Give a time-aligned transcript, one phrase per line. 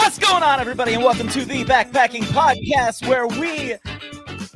[0.00, 3.74] What's going on, everybody, and welcome to the Backpacking Podcast, where we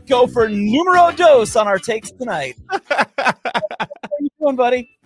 [0.09, 2.56] go for numero dos on our takes tonight.
[2.88, 3.34] How
[4.20, 4.98] you doing, buddy?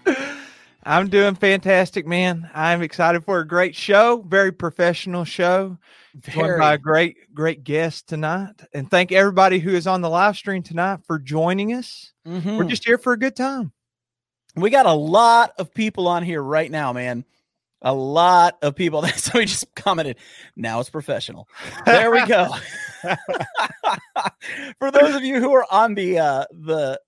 [0.84, 2.48] I'm doing fantastic, man.
[2.54, 5.76] I'm excited for a great show, very professional show.
[6.20, 8.54] Joined by a great, great guest tonight.
[8.72, 12.12] And thank everybody who is on the live stream tonight for joining us.
[12.26, 12.56] Mhm.
[12.56, 13.72] We're just here for a good time.
[14.54, 17.24] We got a lot of people on here right now, man.
[17.82, 19.02] A lot of people.
[19.16, 20.16] Somebody just commented.
[20.56, 21.48] Now it's professional.
[21.86, 22.48] There we go.
[24.78, 27.00] For those of you who are on the uh, the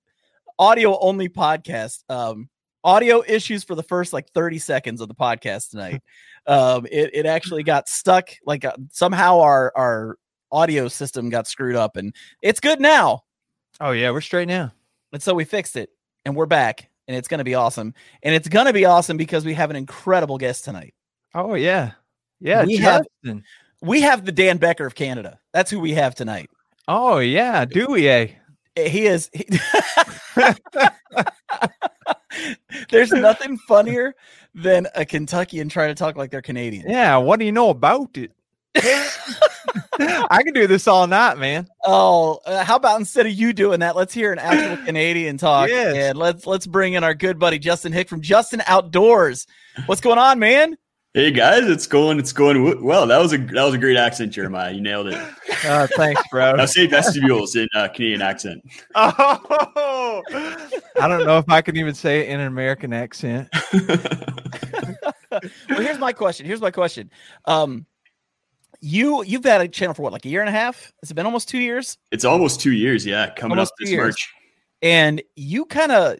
[0.58, 2.48] audio only podcast, um,
[2.84, 6.02] audio issues for the first like thirty seconds of the podcast tonight.
[6.46, 8.30] Um, it it actually got stuck.
[8.46, 10.16] Like uh, somehow our our
[10.50, 13.24] audio system got screwed up, and it's good now.
[13.80, 14.72] Oh, yeah, we're straight now.
[15.12, 15.90] And so we fixed it
[16.24, 17.92] and we're back and it's going to be awesome.
[18.22, 20.94] And it's going to be awesome because we have an incredible guest tonight.
[21.34, 21.90] Oh, yeah.
[22.38, 23.04] Yeah, We have-
[23.82, 25.40] We have the Dan Becker of Canada.
[25.52, 26.50] That's who we have tonight.
[26.86, 27.64] Oh, yeah.
[27.64, 28.08] Dewey.
[28.08, 28.28] eh?
[28.76, 29.28] He is.
[29.32, 29.48] he-
[32.90, 34.14] There's nothing funnier
[34.54, 36.88] than a Kentuckian trying to talk like they're Canadian.
[36.88, 37.16] Yeah.
[37.16, 38.30] What do you know about it?
[38.76, 41.66] I can do this all night, man.
[41.84, 45.68] Oh, uh, how about instead of you doing that, let's hear an actual Canadian talk,
[45.68, 45.94] Yes.
[45.96, 49.46] and let's let's bring in our good buddy Justin Hick from Justin Outdoors.
[49.86, 50.76] What's going on, man?
[51.12, 53.04] Hey guys, it's going, it's going w- well.
[53.08, 54.70] That was a that was a great accent, Jeremiah.
[54.70, 55.18] You nailed it.
[55.64, 56.52] Uh, thanks, bro.
[56.54, 58.62] Now say vestibules in uh, Canadian accent.
[58.94, 60.22] Oh,
[61.00, 63.48] I don't know if I can even say it in an American accent.
[65.30, 66.46] well, here's my question.
[66.46, 67.10] Here's my question.
[67.44, 67.86] Um,
[68.80, 70.92] you you've had a channel for what, like a year and a half?
[71.02, 71.98] Has it been almost two years?
[72.10, 74.02] It's almost two years, yeah, coming Almost up this years.
[74.02, 74.34] March.
[74.82, 76.18] And you kind of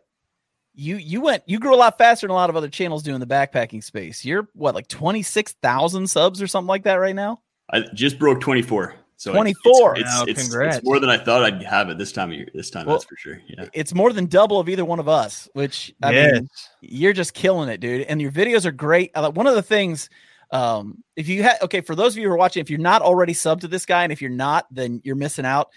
[0.74, 3.14] you you went you grew a lot faster than a lot of other channels do
[3.14, 4.24] in the backpacking space.
[4.24, 7.40] You're what, like twenty six thousand subs or something like that right now?
[7.72, 8.94] I just broke twenty four.
[9.20, 9.98] So 24.
[9.98, 10.76] It's, Wow, it's, it's, congrats.
[10.78, 12.48] it's more than I thought I'd have it this time of year.
[12.54, 13.38] This time, Well, that's for sure.
[13.48, 13.66] Yeah.
[13.74, 15.46] It's more than double of either one of us.
[15.52, 16.32] Which I yes.
[16.32, 16.48] mean,
[16.80, 18.06] you're just killing it, dude.
[18.06, 19.10] And your videos are great.
[19.14, 20.08] Uh, one of the things,
[20.52, 23.02] um, if you had okay, for those of you who are watching, if you're not
[23.02, 25.68] already subbed to this guy, and if you're not, then you're missing out.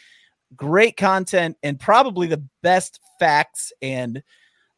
[0.55, 4.23] Great content and probably the best facts and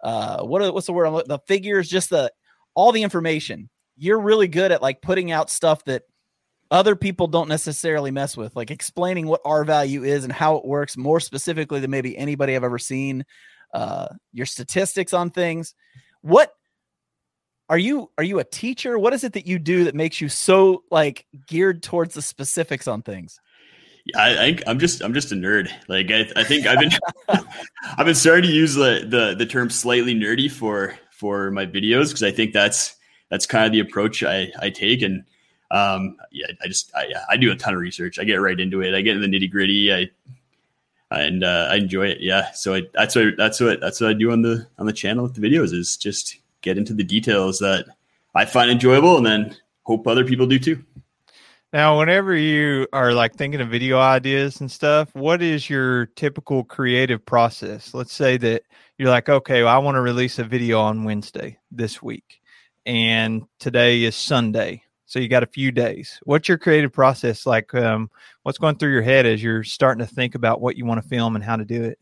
[0.01, 1.25] uh, what are- what's the word?
[1.27, 2.31] The figures, just the
[2.73, 3.69] all the information.
[3.97, 6.03] You're really good at like putting out stuff that
[6.71, 10.65] other people don't necessarily mess with, like explaining what R value is and how it
[10.65, 13.25] works more specifically than maybe anybody I've ever seen.
[13.73, 15.73] Uh, your statistics on things.
[16.21, 16.51] What
[17.69, 18.09] are you?
[18.17, 18.99] Are you a teacher?
[18.99, 22.87] What is it that you do that makes you so like geared towards the specifics
[22.87, 23.39] on things?
[24.05, 25.69] Yeah, I, I think I'm just I'm just a nerd.
[25.87, 26.91] Like I, I think I've been
[27.97, 32.09] I've been starting to use the, the the term slightly nerdy for for my videos
[32.09, 32.95] because I think that's
[33.29, 35.23] that's kind of the approach I I take and
[35.71, 38.19] um yeah I just I I do a ton of research.
[38.19, 38.93] I get right into it.
[38.93, 39.91] I get in the nitty gritty.
[39.91, 40.09] I
[41.11, 42.19] and uh, I enjoy it.
[42.19, 44.93] Yeah, so I, that's what that's what that's what I do on the on the
[44.93, 47.85] channel with the videos is just get into the details that
[48.33, 50.83] I find enjoyable and then hope other people do too.
[51.71, 56.63] Now, whenever you are like thinking of video ideas and stuff, what is your typical
[56.63, 57.93] creative process?
[57.93, 58.63] Let's say that
[58.97, 62.39] you're like, okay, well, I want to release a video on Wednesday this week,
[62.85, 64.83] and today is Sunday.
[65.05, 66.19] So you got a few days.
[66.23, 67.73] What's your creative process like?
[67.75, 68.09] Um,
[68.43, 71.07] what's going through your head as you're starting to think about what you want to
[71.07, 71.99] film and how to do it?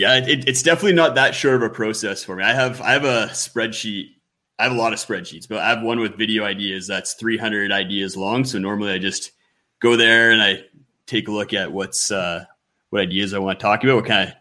[0.00, 2.42] Yeah, it, it's definitely not that sure of a process for me.
[2.42, 4.12] I have I have a spreadsheet.
[4.58, 7.70] I have a lot of spreadsheets, but I have one with video ideas that's 300
[7.70, 8.46] ideas long.
[8.46, 9.32] So normally I just
[9.78, 10.64] go there and I
[11.04, 12.46] take a look at what's uh,
[12.88, 14.34] what ideas I want to talk about, what kind of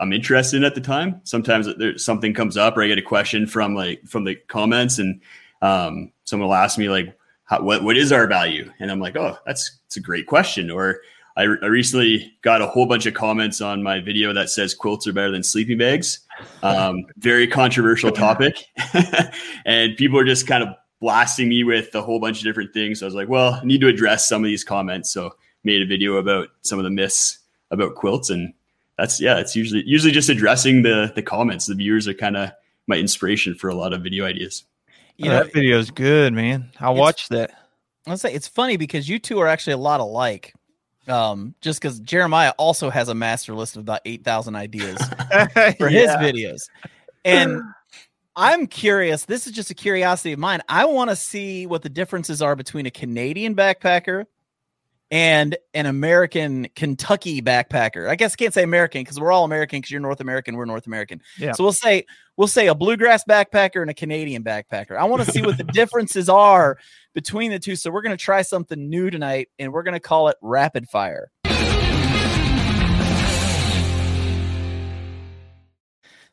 [0.00, 1.20] I'm interested in at the time.
[1.22, 4.98] Sometimes there's something comes up or I get a question from like from the comments
[4.98, 5.20] and
[5.62, 8.68] um, someone will ask me like, how, what what is our value?
[8.80, 10.72] And I'm like, oh, that's it's a great question.
[10.72, 11.02] Or
[11.36, 15.06] I, I recently got a whole bunch of comments on my video that says quilts
[15.06, 16.20] are better than sleeping bags.
[16.62, 18.66] Um, very controversial topic,
[19.64, 20.70] and people are just kind of
[21.00, 23.00] blasting me with a whole bunch of different things.
[23.00, 25.10] So I was like, well, I need to address some of these comments.
[25.10, 25.34] So
[25.64, 27.38] made a video about some of the myths
[27.70, 28.52] about quilts, and
[28.98, 31.66] that's yeah, it's usually usually just addressing the the comments.
[31.66, 32.50] The viewers are kind of
[32.86, 34.64] my inspiration for a lot of video ideas.
[35.16, 36.70] You Oh, know, that video's good, man.
[36.80, 37.52] I It's- watched that.
[38.06, 40.54] I'll say it's funny because you two are actually a lot alike.
[41.08, 44.98] Um, just because Jeremiah also has a master list of about eight thousand ideas
[45.78, 46.18] for his Yeah.
[46.22, 46.60] videos,
[47.24, 47.60] and
[48.36, 49.24] I'm curious.
[49.24, 50.60] This is just a curiosity of mine.
[50.68, 54.26] I want to see what the differences are between a Canadian backpacker
[55.12, 58.08] and an American Kentucky backpacker.
[58.08, 60.64] I guess I can't say American because we're all American because you're North American, we're
[60.64, 61.20] North American.
[61.38, 61.52] Yeah.
[61.52, 62.06] So we'll say
[62.38, 64.96] we'll say a bluegrass backpacker and a Canadian backpacker.
[64.96, 66.78] I want to see what the differences are
[67.14, 67.76] between the two.
[67.76, 70.88] So we're going to try something new tonight and we're going to call it rapid
[70.88, 71.30] fire.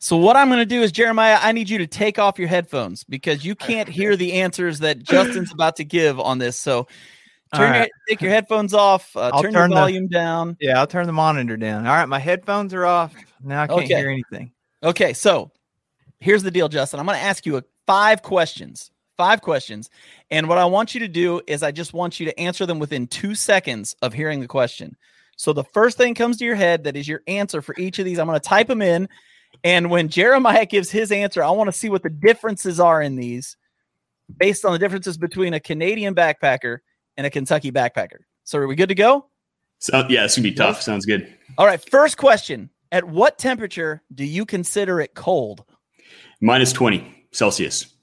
[0.02, 2.48] So what I'm going to do is Jeremiah, I need you to take off your
[2.48, 6.58] headphones because you can't hear the answers that Justin's about to give on this.
[6.58, 6.88] So
[7.56, 10.57] turn All your, take your headphones off, uh, I'll turn your turn the- volume down.
[10.60, 11.88] Yeah, I'll turn the monitor down.
[11.88, 13.13] All right, my headphones are off.
[13.44, 13.96] Now I can't Okay.
[13.96, 14.51] hear anything.
[14.84, 15.51] Okay, so
[16.19, 17.00] here's the deal, Justin.
[17.00, 18.92] I'm going to ask you a, five questions.
[19.18, 19.90] Five questions.
[20.31, 22.80] And what I want you to do is I just want you to answer them
[22.80, 24.96] within two seconds of hearing the question.
[25.36, 28.06] So the first thing comes to your head that is your answer for each of
[28.06, 28.19] these.
[28.19, 29.10] I'm going to type them in.
[29.63, 33.16] And when Jeremiah gives his answer, I want to see what the differences are in
[33.18, 33.57] these
[34.38, 36.78] based on the differences between a Canadian backpacker
[37.19, 38.19] and a Kentucky backpacker.
[38.45, 39.25] So are we good to go?
[39.80, 40.81] So yeah, it's gonna be tough.
[40.81, 41.31] Sounds good.
[41.57, 41.83] All right.
[41.92, 45.66] First question At what temperature do you consider it cold?
[46.42, 47.94] Minus twenty Celsius.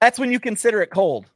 [0.00, 1.26] That's when you consider it cold.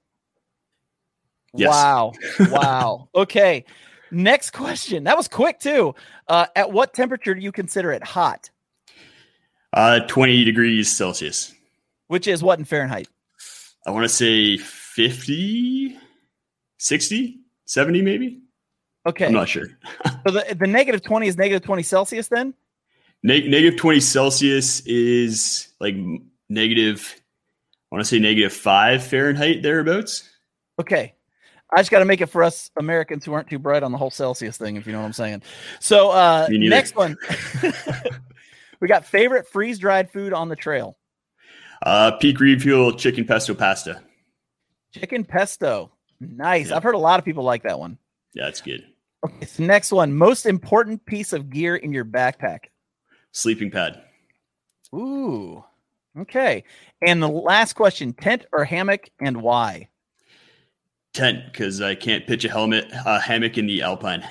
[1.55, 1.71] Yes.
[1.71, 2.13] Wow.
[2.51, 3.09] Wow.
[3.15, 3.65] okay.
[4.11, 5.05] Next question.
[5.05, 5.95] That was quick too.
[6.29, 8.51] Uh, at what temperature do you consider it hot?
[9.73, 11.55] Uh, twenty degrees Celsius.
[12.09, 13.09] Which is what in Fahrenheit?
[13.87, 15.97] I want to say 50,
[16.81, 18.41] 60, 70 maybe.
[19.07, 19.27] Okay.
[19.27, 19.67] I'm not sure.
[20.27, 22.53] So the, the negative 20 is negative 20 Celsius then?
[23.23, 25.95] Neg- negative 20 Celsius is like
[26.51, 27.15] negative,
[27.91, 30.29] I want to say negative five Fahrenheit thereabouts.
[30.79, 31.15] Okay.
[31.73, 33.99] I just got to make it for us Americans who aren't too bright on the
[33.99, 35.43] whole Celsius thing, if you know what I'm saying.
[35.79, 37.17] So, uh, next one.
[38.81, 40.99] we got favorite freeze dried food on the trail
[41.83, 44.03] Uh, peak refuel chicken pesto pasta.
[44.93, 45.93] chicken pesto.
[46.21, 46.69] Nice.
[46.69, 46.77] Yeah.
[46.77, 47.99] I've heard a lot of people like that one.
[48.35, 48.87] Yeah, that's good.
[49.25, 49.47] Okay.
[49.47, 52.67] So next one most important piece of gear in your backpack.
[53.33, 54.03] Sleeping pad.
[54.95, 55.65] Ooh.
[56.19, 56.65] Okay.
[57.03, 59.89] And the last question tent or hammock and why?
[61.13, 64.27] Tent because I can't pitch a helmet, a hammock in the Alpine.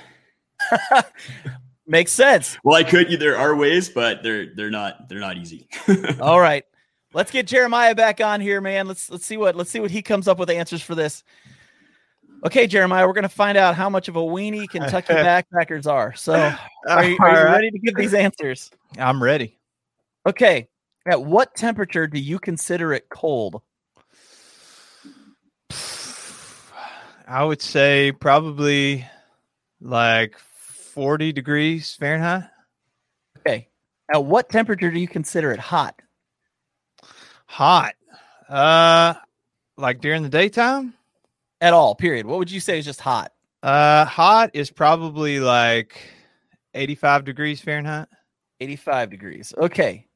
[1.88, 2.57] Makes sense.
[2.63, 3.19] Well, I could.
[3.19, 5.68] There are ways, but they're they're not they're not easy.
[6.21, 6.63] All right.
[7.13, 8.88] Let's get Jeremiah back on here, man.
[8.88, 11.24] Let's let's see what let's see what he comes up with answers for this.
[12.45, 16.13] Okay, Jeremiah, we're gonna find out how much of a weenie Kentucky backpackers are.
[16.15, 16.33] So
[16.88, 17.51] are you, are you right.
[17.51, 18.71] ready to give these answers?
[18.97, 19.57] I'm ready.
[20.25, 20.68] Okay.
[21.06, 23.62] At what temperature do you consider it cold?
[27.27, 29.06] I would say probably
[29.81, 32.45] like 40 degrees Fahrenheit.
[33.39, 33.68] Okay.
[34.13, 36.01] At what temperature do you consider it hot?
[37.47, 37.95] Hot.
[38.47, 39.15] Uh
[39.77, 40.94] like during the daytime?
[41.61, 42.25] At all, period.
[42.25, 43.31] What would you say is just hot?
[43.61, 46.00] Uh hot is probably like
[46.73, 48.07] 85 degrees Fahrenheit.
[48.61, 49.53] 85 degrees.
[49.57, 50.07] Okay.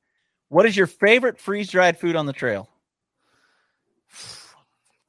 [0.50, 2.70] What is your favorite freeze dried food on the trail?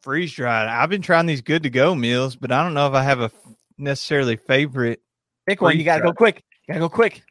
[0.02, 0.68] Freeze dried.
[0.68, 3.20] I've been trying these good to go meals, but I don't know if I have
[3.20, 3.30] a
[3.78, 5.00] necessarily favorite.
[5.46, 5.78] Pick one.
[5.78, 6.42] You got to go quick.
[6.66, 7.22] You got to go quick.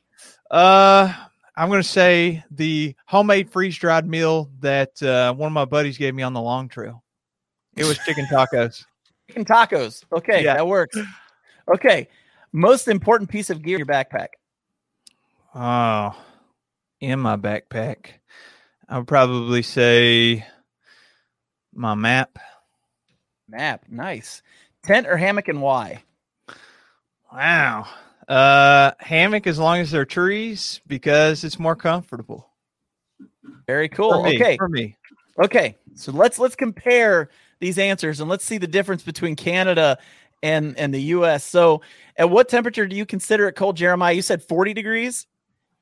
[0.50, 1.14] Uh
[1.56, 6.00] I'm going to say the homemade freeze dried meal that uh, one of my buddies
[6.00, 7.04] gave me on the long trail.
[7.78, 8.86] It was chicken tacos.
[9.28, 10.04] Chicken tacos.
[10.12, 10.44] Okay.
[10.44, 10.56] Yeah.
[10.56, 10.98] That works.
[11.74, 12.08] Okay.
[12.52, 14.28] Most important piece of gear in your backpack.
[15.56, 16.16] Oh,
[17.00, 18.08] in my backpack.
[18.90, 20.46] I would probably say
[21.74, 22.38] my map.
[23.48, 23.84] Map.
[23.90, 24.42] Nice.
[24.84, 26.04] Tent or hammock and why?
[27.32, 27.88] Wow.
[28.28, 32.50] Uh, hammock as long as they're trees because it's more comfortable.
[33.68, 34.24] Very For cool.
[34.24, 34.58] me, Okay.
[34.58, 34.96] For me.
[35.44, 35.76] Okay.
[35.96, 37.30] So let's let's compare
[37.64, 39.98] these answers and let's see the difference between Canada
[40.44, 41.44] and and the US.
[41.44, 41.82] So
[42.18, 44.14] at what temperature do you consider it cold, Jeremiah?
[44.14, 45.26] You said 40 degrees?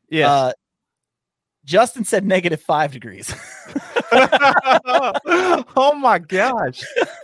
[0.10, 0.32] Yeah.
[0.32, 0.52] Uh,
[1.66, 3.34] Justin said negative five degrees.
[5.76, 6.84] oh my gosh.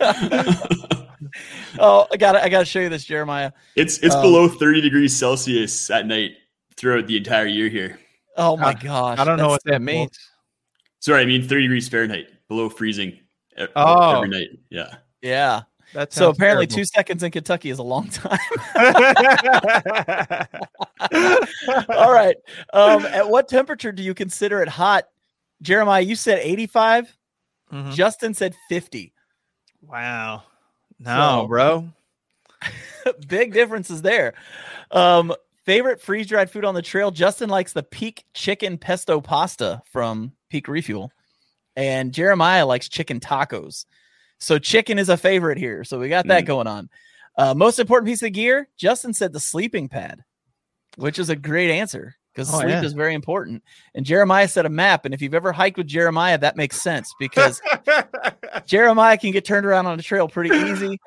[1.78, 3.52] oh, I gotta I gotta show you this, Jeremiah.
[3.76, 6.32] it's it's Um, below 30 degrees Celsius at night
[6.76, 8.00] throughout the entire year here.
[8.36, 9.18] Oh my gosh.
[9.18, 10.18] I don't know what that means.
[11.00, 13.18] Sorry, I mean 30 degrees Fahrenheit, below freezing
[13.76, 14.16] Oh.
[14.16, 14.48] every night.
[14.70, 14.94] Yeah.
[15.22, 15.62] Yeah.
[15.94, 16.82] That So apparently terrible.
[16.82, 18.38] two seconds in Kentucky is a long time.
[21.88, 22.36] All right.
[22.72, 25.04] Um, at what temperature do you consider it hot?
[25.62, 27.16] Jeremiah, you said 85.
[27.72, 27.92] Mhm.
[27.94, 29.12] Justin said 50.
[29.82, 30.42] Wow.
[30.98, 31.88] No, So- bro.
[33.28, 34.34] Big differences there.
[34.90, 35.32] Um,
[35.64, 37.10] favorite freeze dried food on the trail.
[37.10, 41.12] Justin likes the Peak Chicken Pesto Pasta from Peak Refuel,
[41.78, 43.86] and Jeremiah likes chicken tacos.
[44.40, 45.84] So chicken is a favorite here.
[45.84, 46.46] So we got that Mm.
[46.46, 46.90] going on.
[47.36, 48.68] Uh, most important piece of gear.
[48.76, 50.24] Justin said the sleeping pad,
[50.96, 52.82] which is a great answer because Oh, sleep yeah.
[52.84, 53.62] is very important.
[53.94, 55.04] And Jeremiah said a map.
[55.04, 57.60] And if you've ever hiked with Jeremiah, that makes sense because
[58.66, 60.98] Jeremiah can get turned around on the trail pretty easy.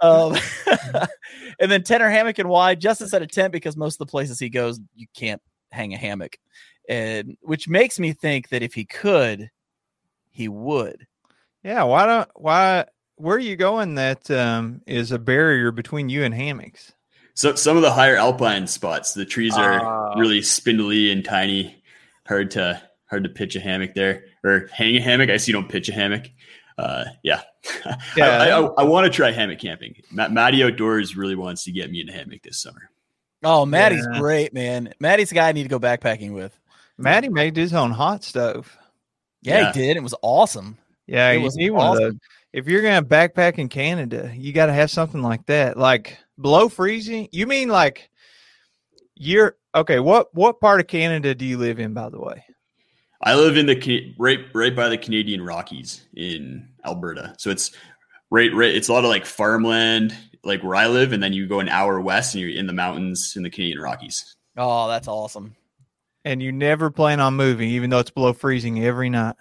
[0.00, 0.36] Um,
[1.60, 2.74] and then tent or hammock and why.
[2.74, 5.96] Justin said a tent because most of the places he goes, you can't hang a
[5.98, 6.36] hammock.
[6.88, 9.50] And which makes me think that if he could,
[10.36, 11.06] he would.
[11.64, 12.84] yeah, why don't why
[13.16, 16.92] where are you going that um is a barrier between you and hammocks?
[17.34, 20.14] So some of the higher alpine spots, the trees are Ah.
[20.18, 21.82] really spindly and tiny,
[22.26, 25.30] hard to hard to pitch a hammock there or hang a hammock.
[25.30, 26.28] I see you don't pitch a hammock.
[26.78, 27.40] Uh, yeah,
[28.16, 28.26] Yeah.
[28.38, 29.96] I, I, I want to try hammock camping.
[30.12, 32.90] Matt, Matty Outdoors really wants to get me in a hammock this summer.
[33.42, 34.18] Oh, Maddie's Yeah.
[34.18, 34.92] great, man.
[35.00, 36.58] Maddie's the guy I need to go backpacking with.
[36.98, 38.76] Maddie made his own hot stove.
[39.46, 39.72] Yeah, Yeah.
[39.72, 39.96] he did.
[39.96, 40.76] It was awesome.
[41.06, 42.04] Yeah, it you was need one of those.
[42.08, 42.20] awesome.
[42.52, 45.76] If you're gonna backpack in Canada, you got to have something like that.
[45.76, 47.28] Like below freezing.
[47.32, 48.10] You mean like
[49.14, 50.00] you're okay?
[50.00, 52.44] What what part of Canada do you live in, by the way?
[53.22, 57.72] I live in the right right by the Canadian Rockies in Alberta, so it's
[58.30, 58.74] right right.
[58.74, 61.68] It's a lot of like farmland, like where I live, and then you go an
[61.68, 64.34] hour west and you're in the mountains in the Canadian Rockies.
[64.56, 65.54] Oh, that's awesome.
[66.26, 69.36] And you never plan on moving, even though it's below freezing every night.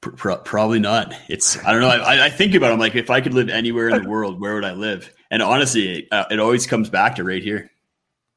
[0.00, 1.12] Pro- probably not.
[1.28, 1.88] It's I don't know.
[1.88, 2.70] I, I think about.
[2.70, 5.12] It, I'm like, if I could live anywhere in the world, where would I live?
[5.32, 7.72] And honestly, it, uh, it always comes back to right here.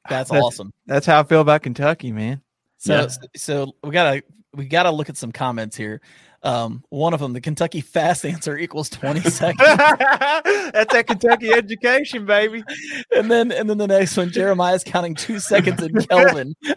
[0.08, 0.72] That's That's- awesome.
[0.86, 2.42] That's how I feel about Kentucky, man.
[2.78, 3.08] So, Yeah.
[3.36, 6.00] so we gotta we gotta look at some comments here.
[6.44, 12.26] Um, one of them, the Kentucky fast answer equals twenty seconds, That's that Kentucky education,
[12.26, 12.64] baby.
[13.16, 16.54] and then and then the next one, Jeremiah's counting two seconds in Kelvin.
[16.62, 16.74] that's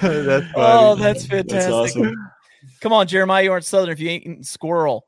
[0.00, 0.54] funny.
[0.56, 1.48] Oh, that's fantastic.
[1.48, 2.14] That's awesome.
[2.80, 5.06] Come on, Jeremiah, you aren't Southern if you ain't eating squirrel.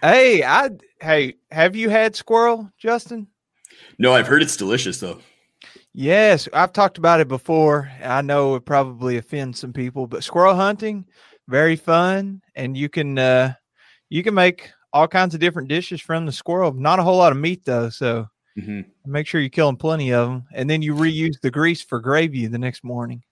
[0.00, 0.70] hey, I
[1.00, 3.26] hey, have you had squirrel, Justin?
[3.98, 5.20] No, I've heard it's delicious though.
[5.94, 7.90] Yes, I've talked about it before.
[8.02, 11.06] I know it probably offends some people, but squirrel hunting
[11.48, 13.54] very fun, and you can uh,
[14.08, 16.72] you can make all kinds of different dishes from the squirrel.
[16.72, 18.26] Not a whole lot of meat though, so
[18.58, 18.86] Mhm.
[19.06, 22.46] make sure you're killing plenty of them, and then you reuse the grease for gravy
[22.46, 23.22] the next morning.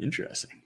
[0.00, 0.62] Interesting.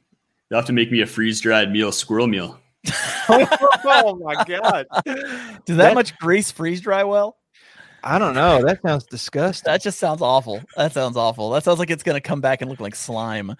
[0.50, 2.58] You'll have to make me a freeze dried meal, squirrel meal.
[3.28, 4.86] oh my god!
[5.66, 7.36] Does that, much grease freeze dry well?
[8.04, 8.62] I don't know.
[8.64, 9.70] That sounds disgusting.
[9.70, 10.60] That just sounds awful.
[10.76, 11.50] That sounds awful.
[11.50, 13.54] That sounds like it's gonna come back and look like slime.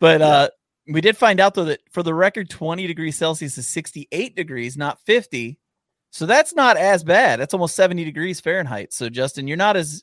[0.00, 0.48] But uh
[0.88, 4.76] we did find out though that for the record, 20 degrees Celsius is 68 degrees,
[4.76, 5.58] not 50.
[6.10, 7.38] So that's not as bad.
[7.38, 8.92] That's almost 70 degrees Fahrenheit.
[8.92, 10.02] So Justin, you're not as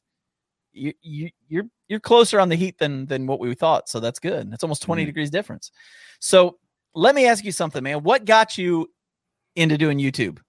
[0.74, 3.90] you, you you're you're closer on the heat than than what we thought.
[3.90, 4.52] So that's good.
[4.52, 5.06] That's almost 20 Mhm.
[5.08, 5.72] degrees difference.
[6.20, 6.58] So
[6.94, 8.04] let me ask you something, man.
[8.04, 8.92] What got you
[9.56, 10.40] into doing YouTube?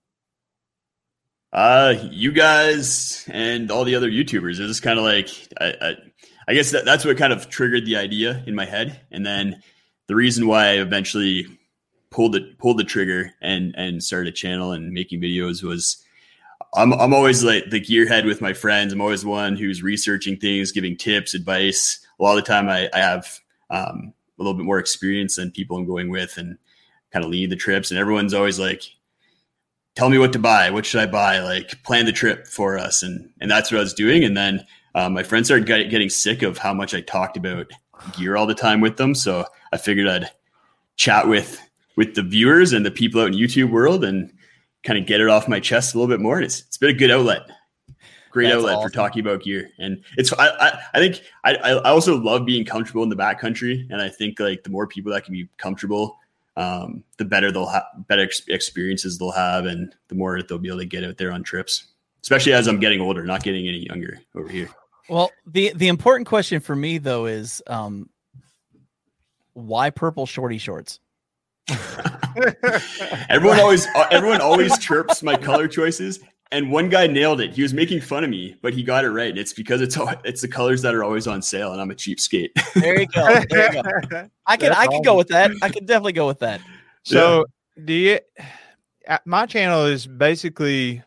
[1.53, 4.61] Uh, you guys and all the other YouTubers.
[4.61, 5.29] It was kind of like
[5.61, 5.95] I, I,
[6.49, 9.63] I guess that, that's what kind of triggered the idea in my head, and then
[10.09, 11.47] the reason why I eventually
[12.11, 16.03] pulled it pulled the trigger and and started a channel and making videos was
[16.75, 18.93] I'm I'm always like the gearhead with my friends.
[18.93, 22.07] I'm always one who's researching things, giving tips, advice.
[22.19, 23.39] A lot of the time, I, I have
[23.71, 26.59] um, a little bit more experience than people I'm going with, and
[27.13, 27.91] kind of lead the trips.
[27.91, 28.83] And everyone's always like,
[29.99, 30.71] "Tell me what to buy.
[30.71, 31.41] What should I buy?
[31.41, 34.23] Like, plan the trip for us." And and that's what I was doing.
[34.23, 34.65] And then
[34.95, 37.67] um, my friends started get, getting sick of how much I talked about
[38.17, 39.13] gear all the time with them.
[39.13, 40.31] So I figured I'd
[40.95, 41.61] chat with
[41.97, 44.33] with the viewers and the people out in YouTube world and
[44.85, 46.37] kind of get it off my chest a little bit more.
[46.37, 47.43] And it's it's been a good outlet.
[48.31, 48.91] Great That's outlet awesome.
[48.91, 49.69] for talking about gear.
[49.81, 53.85] And it's I I, I think I I also love being comfortable in the backcountry.
[53.91, 56.17] And I think like the more people that can be comfortable,
[56.59, 60.69] um, the better they'll have better ex- experiences they'll have and the more they'll be
[60.69, 61.87] able to get out there on trips.
[62.21, 64.69] Especially as I'm getting older, not getting any younger over here.
[65.09, 68.11] Well, the the important question for me though is um
[69.53, 70.99] why purple shorty shorts?
[73.29, 76.19] everyone always everyone always chirps my color choices
[76.51, 79.11] and one guy nailed it he was making fun of me but he got it
[79.11, 81.81] right And it's because it's al- it's the colors that are always on sale and
[81.81, 83.41] i'm a cheapskate There you go.
[83.51, 84.29] There you go.
[84.47, 85.51] I can That's I can go with that.
[85.63, 86.61] I can definitely go with that.
[87.03, 87.45] So
[87.85, 88.21] do you?
[89.09, 91.03] uh, My channel is basically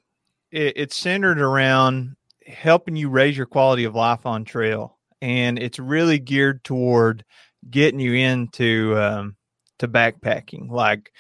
[0.52, 5.80] it, it's centered around helping you raise your quality of life on trail, and it's
[5.80, 7.24] really geared toward
[7.70, 9.36] getting you into um,
[9.80, 11.12] to backpacking, like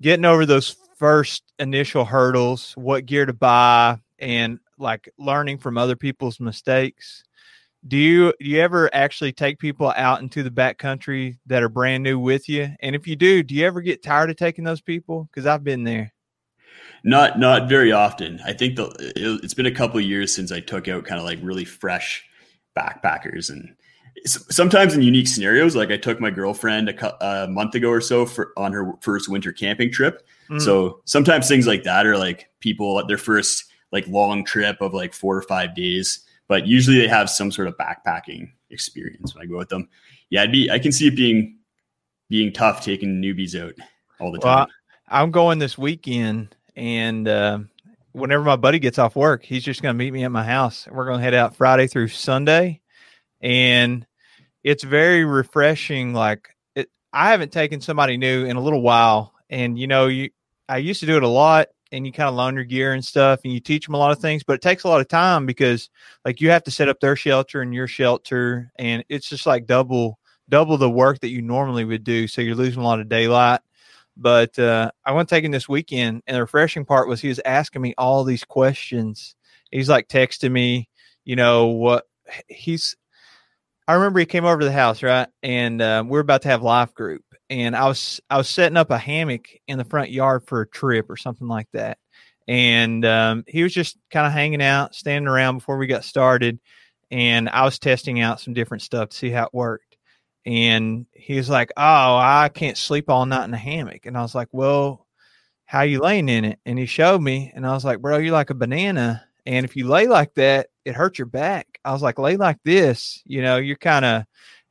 [0.00, 5.96] getting over those first initial hurdles, what gear to buy, and like learning from other
[5.96, 7.24] people's mistakes.
[7.88, 12.04] Do you do you ever actually take people out into the backcountry that are brand
[12.04, 12.70] new with you?
[12.78, 15.28] And if you do, do you ever get tired of taking those people?
[15.28, 16.12] Because I've been there.
[17.02, 18.38] Not not very often.
[18.46, 21.26] I think the, it, has been a couple years since I took out kind of
[21.26, 22.24] like really fresh
[22.78, 23.74] backpackers and
[24.26, 28.26] sometimes in unique scenarios like i took my girlfriend a, a month ago or so
[28.26, 30.26] for on her first winter camping trip.
[30.50, 30.60] Mm.
[30.60, 34.94] so sometimes things like that are like people at their first like long trip of
[34.94, 39.42] like four or five days but usually they have some sort of backpacking experience when
[39.42, 39.88] i go with them.
[40.30, 41.58] Yeah i'd be i can see it being
[42.28, 43.74] being tough taking newbies out
[44.20, 44.58] all the time.
[44.58, 44.66] Well,
[45.08, 47.58] i'm going this weekend and uh,
[48.12, 50.86] whenever my buddy gets off work he's just going to meet me at my house.
[50.90, 52.81] We're going to head out friday through sunday
[53.42, 54.06] and
[54.62, 56.14] it's very refreshing.
[56.14, 60.30] Like it, I haven't taken somebody new in a little while, and you know, you
[60.68, 63.04] I used to do it a lot, and you kind of loan your gear and
[63.04, 65.08] stuff, and you teach them a lot of things, but it takes a lot of
[65.08, 65.90] time because
[66.24, 69.66] like you have to set up their shelter and your shelter, and it's just like
[69.66, 70.18] double
[70.48, 72.26] double the work that you normally would do.
[72.28, 73.60] So you're losing a lot of daylight.
[74.14, 77.80] But uh, I went taking this weekend, and the refreshing part was he was asking
[77.80, 79.34] me all these questions.
[79.70, 80.90] He's like texting me,
[81.24, 82.04] you know what
[82.48, 82.96] he's
[83.88, 85.28] I remember he came over to the house, right?
[85.42, 88.76] And uh, we are about to have life group, and I was I was setting
[88.76, 91.98] up a hammock in the front yard for a trip or something like that.
[92.48, 96.60] And um, he was just kind of hanging out, standing around before we got started,
[97.10, 99.96] and I was testing out some different stuff to see how it worked.
[100.46, 101.82] And he was like, "Oh,
[102.16, 105.06] I can't sleep all night in a hammock," and I was like, "Well,
[105.66, 108.32] how you laying in it?" And he showed me, and I was like, "Bro, you're
[108.32, 111.71] like a banana." And if you lay like that, it hurts your back.
[111.84, 114.24] I was like, lay like this, you know, you're kind of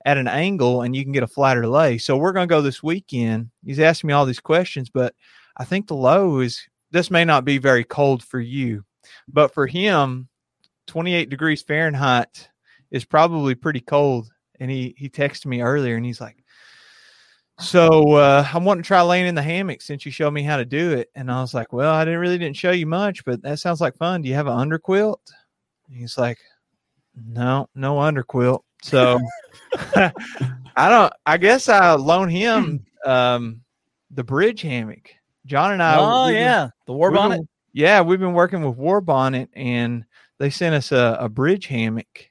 [0.06, 1.98] at an angle and you can get a flatter lay.
[1.98, 3.52] So we're going to go this weekend.
[3.66, 5.14] He's asking me all these questions, but
[5.58, 8.84] I think the low is this may not be very cold for you,
[9.28, 10.28] but for him,
[10.88, 12.50] 28 degrees Fahrenheit
[12.90, 14.32] is probably pretty cold.
[14.60, 16.44] And he he texted me earlier and he's like,
[17.60, 20.58] so uh, I want to try laying in the hammock since you showed me how
[20.58, 21.10] to do it.
[21.16, 23.82] And I was like, well, I didn't really didn't show you much, but that sounds
[23.82, 24.22] like fun.
[24.22, 25.18] Do you have an underquilt?
[25.90, 26.40] he's like,
[27.16, 28.62] no, no underquilt.
[28.82, 29.20] So
[29.96, 31.14] I don't.
[31.26, 33.62] I guess I loan him um,
[34.10, 35.12] the bridge hammock.
[35.46, 35.98] John and I.
[36.00, 37.38] Oh yeah, been, the Warbonnet.
[37.38, 40.06] Been, yeah, we've been working with Warbonnet, and
[40.40, 42.30] they sent us a, a bridge hammock,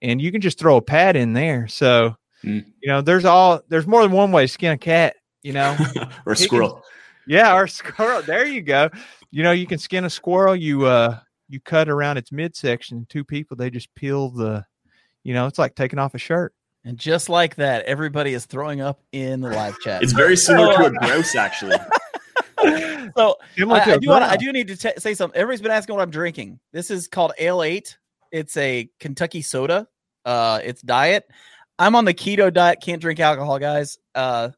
[0.00, 1.68] and you can just throw a pad in there.
[1.68, 2.64] So mm.
[2.80, 5.16] you know, there's all there's more than one way to skin a cat.
[5.42, 5.76] You know,
[6.26, 6.74] or a squirrel.
[6.74, 6.82] Can,
[7.26, 8.22] yeah, or squirrel.
[8.22, 8.90] There you go.
[9.30, 10.54] You know, you can skin a squirrel.
[10.54, 11.18] You uh,
[11.52, 13.06] you cut around its midsection.
[13.10, 14.64] Two people, they just peel the,
[15.22, 16.54] you know, it's like taking off a shirt.
[16.84, 20.02] And just like that, everybody is throwing up in the live chat.
[20.02, 21.76] It's very similar to a grouse, actually.
[23.16, 25.38] so I, I, do want I do need to t- say something.
[25.38, 26.58] Everybody's been asking what I'm drinking.
[26.72, 27.98] This is called Ale Eight.
[28.32, 29.86] It's a Kentucky soda.
[30.24, 31.24] Uh, it's diet.
[31.78, 32.80] I'm on the keto diet.
[32.82, 33.98] Can't drink alcohol, guys.
[34.14, 34.48] Uh,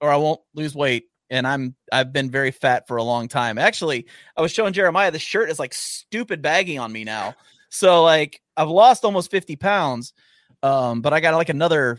[0.00, 3.58] or I won't lose weight and I'm I've been very fat for a long time.
[3.58, 7.34] Actually, I was showing Jeremiah the shirt is like stupid baggy on me now.
[7.70, 10.12] So like I've lost almost 50 pounds.
[10.62, 11.98] Um, but I got like another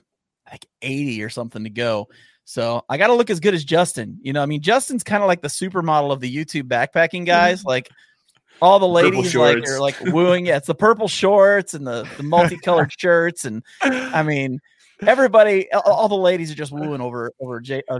[0.49, 2.07] like 80 or something to go.
[2.45, 4.19] So I got to look as good as Justin.
[4.21, 7.63] You know, I mean, Justin's kind of like the supermodel of the YouTube backpacking guys.
[7.75, 7.89] Like
[8.61, 10.45] all the ladies like are like wooing.
[10.45, 13.43] Yeah, it's the purple shorts and the, the multicolored shirts.
[13.43, 14.61] And I mean,
[15.01, 17.99] everybody, all the ladies are just wooing over over Jay uh,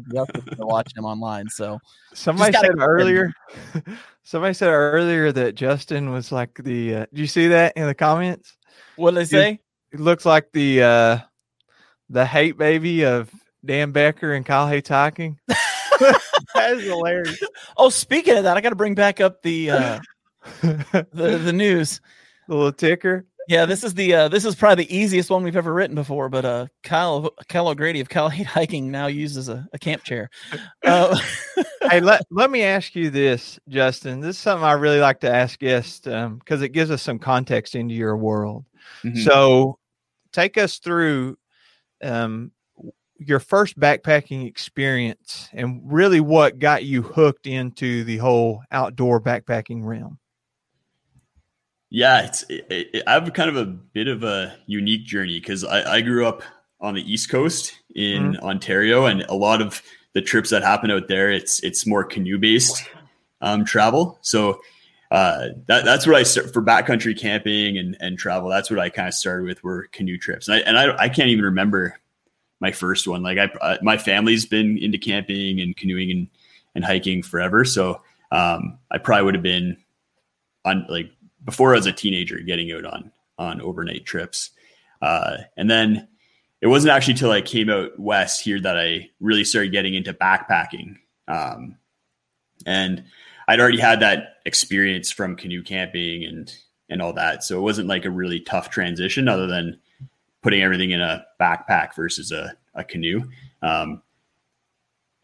[0.58, 1.47] watching him online.
[1.49, 1.79] So
[2.13, 3.34] somebody said earlier,
[4.23, 6.95] somebody said earlier that Justin was like the.
[6.95, 8.58] Uh, did you see that in the comments?
[8.95, 9.60] What did they say?
[9.91, 11.19] It, looks like the uh
[12.10, 13.31] the hate baby of
[13.63, 15.39] Dan Becker and Kyle hiking.
[15.47, 17.41] that is hilarious.
[17.77, 19.99] Oh, speaking of that, I got to bring back up the uh
[20.62, 22.01] the the news.
[22.47, 23.25] The little ticker.
[23.47, 26.29] Yeah, this is the uh, this is probably the easiest one we've ever written before.
[26.29, 30.29] But uh, Kyle Kyle O'Grady of Kyle Hate Hiking now uses a, a camp chair.
[30.84, 31.17] Uh,
[31.89, 34.19] hey, let let me ask you this, Justin.
[34.19, 37.17] This is something I really like to ask guests because um, it gives us some
[37.17, 38.65] context into your world.
[39.03, 39.21] Mm-hmm.
[39.21, 39.79] So,
[40.31, 41.38] take us through
[42.03, 42.51] um,
[43.17, 49.84] your first backpacking experience and really what got you hooked into the whole outdoor backpacking
[49.84, 50.19] realm.
[51.89, 55.63] Yeah, it's it, it, I have kind of a bit of a unique journey because
[55.63, 56.41] I, I, grew up
[56.81, 58.45] on the East Coast in mm-hmm.
[58.45, 59.81] Ontario, and a lot of
[60.13, 62.89] the trips that happen out there, it's it's more canoe based
[63.41, 64.17] um, travel.
[64.21, 64.61] So
[65.11, 68.49] uh, that, that's what I start for backcountry camping and, and travel.
[68.49, 71.09] That's what I kind of started with were canoe trips, and I and I, I
[71.09, 71.99] can't even remember
[72.59, 73.21] my first one.
[73.21, 76.27] Like I, my family's been into camping and canoeing and
[76.73, 77.63] and hiking forever.
[77.63, 79.77] So um, I probably would have been
[80.65, 81.11] on like
[81.45, 84.51] before I was a teenager getting out on on overnight trips.
[85.01, 86.08] Uh, and then
[86.62, 90.13] it wasn't actually till I came out west here that I really started getting into
[90.13, 90.95] backpacking.
[91.27, 91.77] Um,
[92.65, 93.03] and
[93.47, 96.53] I'd already had that experience from canoe camping and
[96.89, 99.79] and all that, so it wasn't like a really tough transition, other than
[100.43, 103.23] putting everything in a backpack versus a, a canoe.
[103.63, 104.03] Um,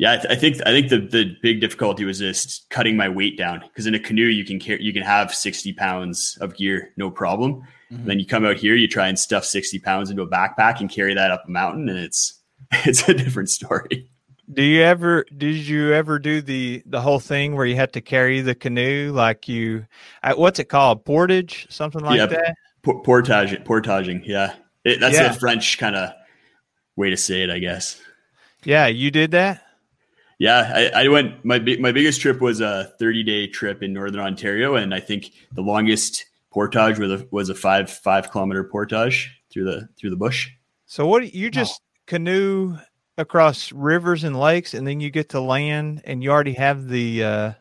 [0.01, 3.07] yeah, I, th- I, think I think the the big difficulty was just cutting my
[3.07, 6.57] weight down because in a canoe you can carry you can have sixty pounds of
[6.57, 7.61] gear no problem.
[7.91, 8.07] Mm-hmm.
[8.07, 10.89] Then you come out here, you try and stuff sixty pounds into a backpack and
[10.89, 14.09] carry that up a mountain, and it's it's a different story.
[14.51, 18.01] Do you ever did you ever do the the whole thing where you had to
[18.01, 19.85] carry the canoe like you
[20.33, 22.55] what's it called portage something like yeah, that?
[22.81, 24.55] portage portaging, yeah.
[24.83, 25.29] It, that's yeah.
[25.29, 26.09] a French kind of
[26.95, 28.01] way to say it, I guess.
[28.63, 29.61] Yeah, you did that
[30.41, 31.45] yeah, I, I, went.
[31.45, 35.33] My my biggest trip was a 30 day trip in northern Ontario, and I think
[35.53, 40.15] the longest portage was a, was a five five kilometer portage through the through the
[40.15, 40.49] bush.
[40.87, 41.85] So what you just oh.
[42.07, 42.75] canoe
[43.19, 47.23] across rivers and lakes, and then you get to land, and you already have the
[47.23, 47.51] uh,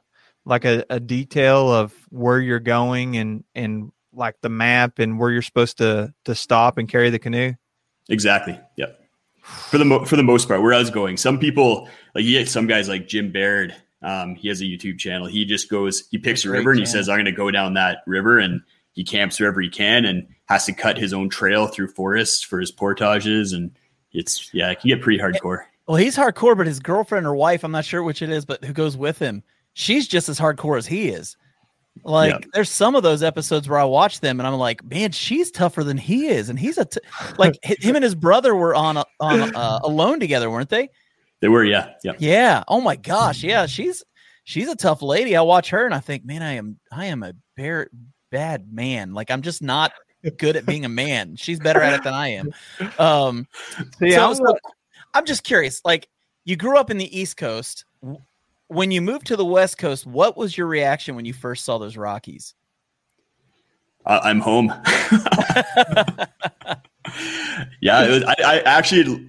[0.46, 5.30] like a, a detail of where you're going and and like the map and where
[5.30, 7.52] you're supposed to to stop and carry the canoe.
[8.08, 8.58] Exactly.
[8.78, 8.96] Yep
[9.70, 11.16] for the mo- for the most part where I was going.
[11.16, 13.74] Some people like you get some guys like Jim Baird.
[14.02, 15.26] Um, he has a YouTube channel.
[15.26, 17.74] He just goes, he picks a river and he says, "I'm going to go down
[17.74, 21.66] that river," and he camps wherever he can and has to cut his own trail
[21.66, 23.52] through forests for his portages.
[23.52, 23.72] And
[24.12, 25.64] it's yeah, it can get pretty hardcore.
[25.86, 28.64] Well, he's hardcore, but his girlfriend or wife, I'm not sure which it is, but
[28.64, 31.36] who goes with him, she's just as hardcore as he is.
[32.02, 32.44] Like yep.
[32.52, 35.84] there's some of those episodes where I watch them and I'm like, man, she's tougher
[35.84, 37.00] than he is, and he's a t-.
[37.38, 40.88] like him and his brother were on on uh, alone together, weren't they?
[41.40, 42.64] They were, yeah, yeah, yeah.
[42.68, 44.02] Oh my gosh, yeah, she's
[44.44, 45.36] she's a tough lady.
[45.36, 47.88] I watch her and I think, man, I am I am a bare,
[48.30, 49.12] bad man.
[49.12, 49.92] Like I'm just not
[50.38, 51.36] good at being a man.
[51.36, 52.50] She's better at it than I am.
[52.98, 53.46] Um,
[53.98, 54.56] so, so
[55.14, 55.80] I'm just curious.
[55.84, 56.08] Like
[56.44, 57.84] you grew up in the East Coast
[58.70, 61.78] when you moved to the West Coast, what was your reaction when you first saw
[61.78, 62.54] those Rockies?
[64.06, 64.68] Uh, I'm home.
[67.80, 69.26] yeah, was, I, I, actually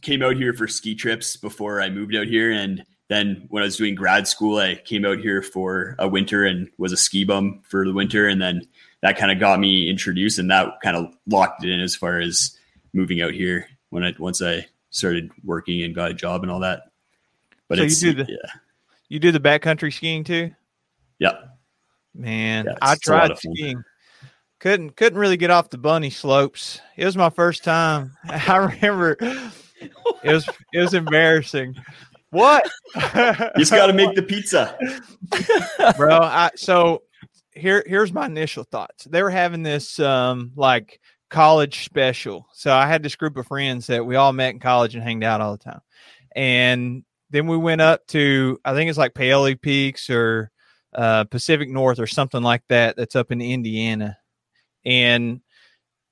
[0.00, 3.66] came out here for ski trips before I moved out here, and then when I
[3.66, 7.24] was doing grad school, I came out here for a winter and was a ski
[7.24, 8.62] bum for the winter, and then
[9.02, 12.20] that kind of got me introduced, and that kind of locked it in as far
[12.20, 12.56] as
[12.92, 16.60] moving out here when I once I started working and got a job and all
[16.60, 16.92] that.
[17.68, 18.50] But so you do the, yeah.
[19.08, 20.50] You do the backcountry skiing too?
[21.18, 21.58] Yep.
[22.14, 23.82] Man, yeah, I tried skiing.
[24.60, 26.80] Couldn't couldn't really get off the bunny slopes.
[26.96, 28.16] It was my first time.
[28.24, 31.76] I remember it was it was embarrassing.
[32.30, 32.68] What?
[32.94, 34.76] you just got to make the pizza,
[35.96, 36.18] bro.
[36.18, 37.02] I, so
[37.52, 39.04] here here's my initial thoughts.
[39.04, 42.46] They were having this um like college special.
[42.52, 45.24] So I had this group of friends that we all met in college and hanged
[45.24, 45.80] out all the time.
[46.34, 50.50] And then we went up to I think it's like Paoli Peaks or
[50.94, 52.96] uh, Perfect North or something like that.
[52.96, 54.16] That's up in Indiana,
[54.84, 55.40] and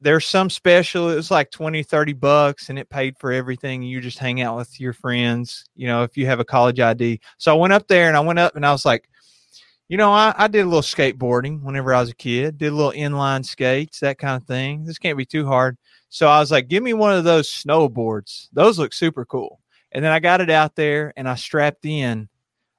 [0.00, 1.10] there's some special.
[1.10, 3.82] It was like 20, 30 bucks, and it paid for everything.
[3.82, 5.64] You just hang out with your friends.
[5.74, 7.20] You know, if you have a college ID.
[7.38, 9.08] So I went up there and I went up and I was like,
[9.88, 12.58] you know, I, I did a little skateboarding whenever I was a kid.
[12.58, 14.84] Did a little inline skates, that kind of thing.
[14.84, 15.78] This can't be too hard.
[16.08, 18.48] So I was like, give me one of those snowboards.
[18.52, 19.60] Those look super cool.
[19.92, 22.28] And then I got it out there and I strapped in,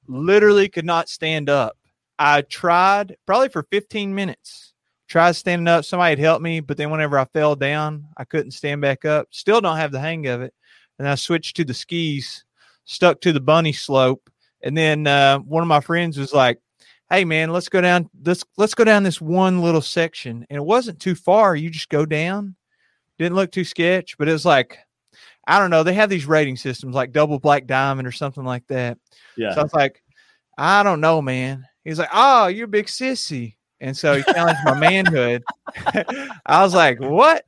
[0.06, 1.76] literally could not stand up.
[2.18, 4.72] I tried probably for 15 minutes,
[5.08, 5.84] tried standing up.
[5.84, 9.28] Somebody had helped me, but then whenever I fell down, I couldn't stand back up.
[9.30, 10.52] Still don't have the hang of it.
[10.98, 12.44] And I switched to the skis,
[12.84, 14.28] stuck to the bunny slope.
[14.62, 16.58] And then uh, one of my friends was like,
[17.10, 20.44] Hey man, let's go down this let's go down this one little section.
[20.50, 21.56] And it wasn't too far.
[21.56, 22.54] You just go down.
[23.18, 24.78] Didn't look too sketch, but it was like
[25.48, 25.82] I don't know.
[25.82, 28.98] They have these rating systems like double black diamond or something like that.
[29.34, 29.54] Yeah.
[29.54, 30.02] So I was like,
[30.58, 31.64] I don't know, man.
[31.84, 33.56] He's like, Oh, you're a big sissy.
[33.80, 35.42] And so he challenged my manhood.
[36.46, 37.44] I was like, What?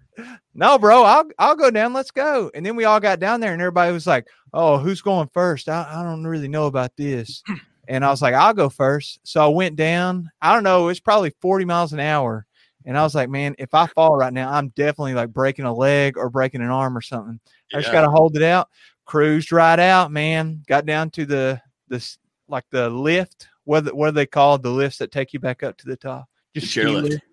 [0.54, 1.92] No, bro, I'll I'll go down.
[1.92, 2.50] Let's go.
[2.54, 5.68] And then we all got down there and everybody was like, Oh, who's going first?
[5.68, 7.42] I, I don't really know about this.
[7.86, 9.18] And I was like, I'll go first.
[9.24, 10.30] So I went down.
[10.40, 12.46] I don't know, it's probably 40 miles an hour.
[12.86, 15.74] And I was like, man, if I fall right now, I'm definitely like breaking a
[15.74, 17.40] leg or breaking an arm or something.
[17.74, 18.68] I just got to hold it out.
[19.04, 20.62] Cruised right out, man.
[20.66, 23.48] Got down to the this like the lift.
[23.64, 24.62] What what are they called?
[24.62, 26.26] The lifts that take you back up to the top.
[26.54, 27.02] Just the chairlift.
[27.02, 27.24] Lift.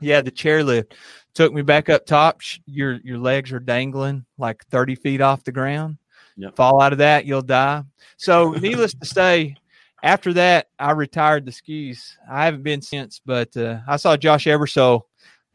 [0.00, 0.92] Yeah, the chairlift
[1.34, 2.40] took me back up top.
[2.66, 5.98] Your your legs are dangling like thirty feet off the ground.
[6.36, 6.56] Yep.
[6.56, 7.82] Fall out of that, you'll die.
[8.16, 9.54] So, needless to say,
[10.02, 12.16] after that, I retired the skis.
[12.30, 15.02] I haven't been since, but uh, I saw Josh Eversole.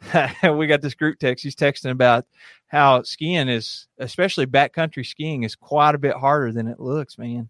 [0.58, 1.44] we got this group text.
[1.44, 2.26] He's texting about
[2.70, 7.50] how skiing is, especially backcountry skiing, is quite a bit harder than it looks, man.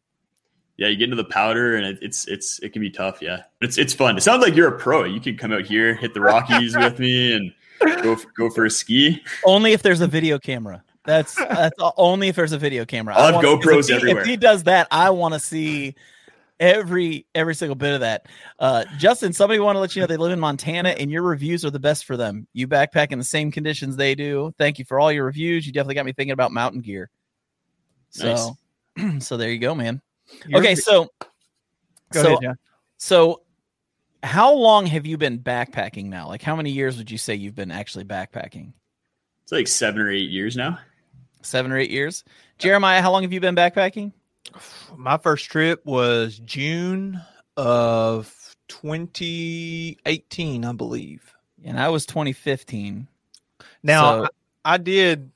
[0.77, 3.21] Yeah, you get into the powder and it, it's it's it can be tough.
[3.21, 4.17] Yeah, it's it's fun.
[4.17, 5.03] It sounds like you're a pro.
[5.03, 7.53] You can come out here, hit the Rockies with me, and
[8.01, 9.21] go f- go for a ski.
[9.43, 10.81] Only if there's a video camera.
[11.05, 13.13] That's that's only if there's a video camera.
[13.15, 14.21] I'll I have GoPros if he, everywhere.
[14.21, 15.95] If he does that, I want to see
[16.59, 18.27] every every single bit of that.
[18.59, 21.63] Uh, Justin, somebody want to let you know they live in Montana and your reviews
[21.65, 22.47] are the best for them.
[22.53, 24.53] You backpack in the same conditions they do.
[24.57, 25.65] Thank you for all your reviews.
[25.65, 27.09] You definitely got me thinking about mountain gear.
[28.09, 28.57] So,
[29.19, 30.01] so there you go, man.
[30.53, 31.07] Okay, so
[32.11, 32.57] go so ahead, John.
[32.97, 33.41] so
[34.21, 36.27] how long have you been backpacking now?
[36.27, 38.73] Like how many years would you say you've been actually backpacking?
[39.43, 40.79] It's like seven or eight years now.
[41.41, 42.23] Seven or eight years.
[42.57, 44.11] Jeremiah, how long have you been backpacking?
[44.95, 47.21] My first trip was June
[47.57, 51.33] of 2018, I believe.
[51.63, 53.07] And I was 2015.
[53.83, 54.23] Now, So-
[54.65, 55.31] I, I did,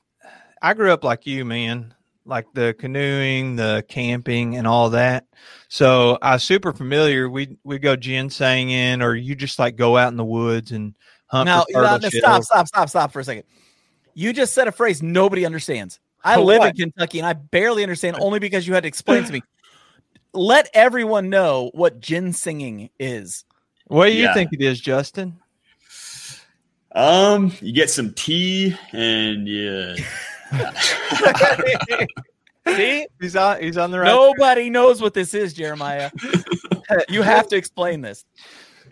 [0.62, 5.26] I grew up like you, man, like the canoeing, the camping, and all that.
[5.68, 7.28] So I was super familiar.
[7.28, 10.94] We we go ginsenging, or you just like go out in the woods and
[11.26, 11.46] hunt.
[11.46, 13.44] Now, for no, turtle no, stop, stop, stop, stop for a second.
[14.14, 16.00] You just said a phrase nobody understands.
[16.24, 16.70] I live what?
[16.70, 19.42] in Kentucky and I barely understand only because you had to explain to me.
[20.32, 23.44] Let everyone know what ginsenging is.
[23.86, 24.34] What do you Yeah.
[24.34, 25.36] think it is, Justin?
[26.92, 29.96] Um, you get some tea and yeah.
[32.68, 33.06] See?
[33.20, 33.60] He's on.
[33.60, 34.06] He's on the right.
[34.06, 36.10] Nobody knows what this is, Jeremiah.
[37.08, 38.24] you have to explain this.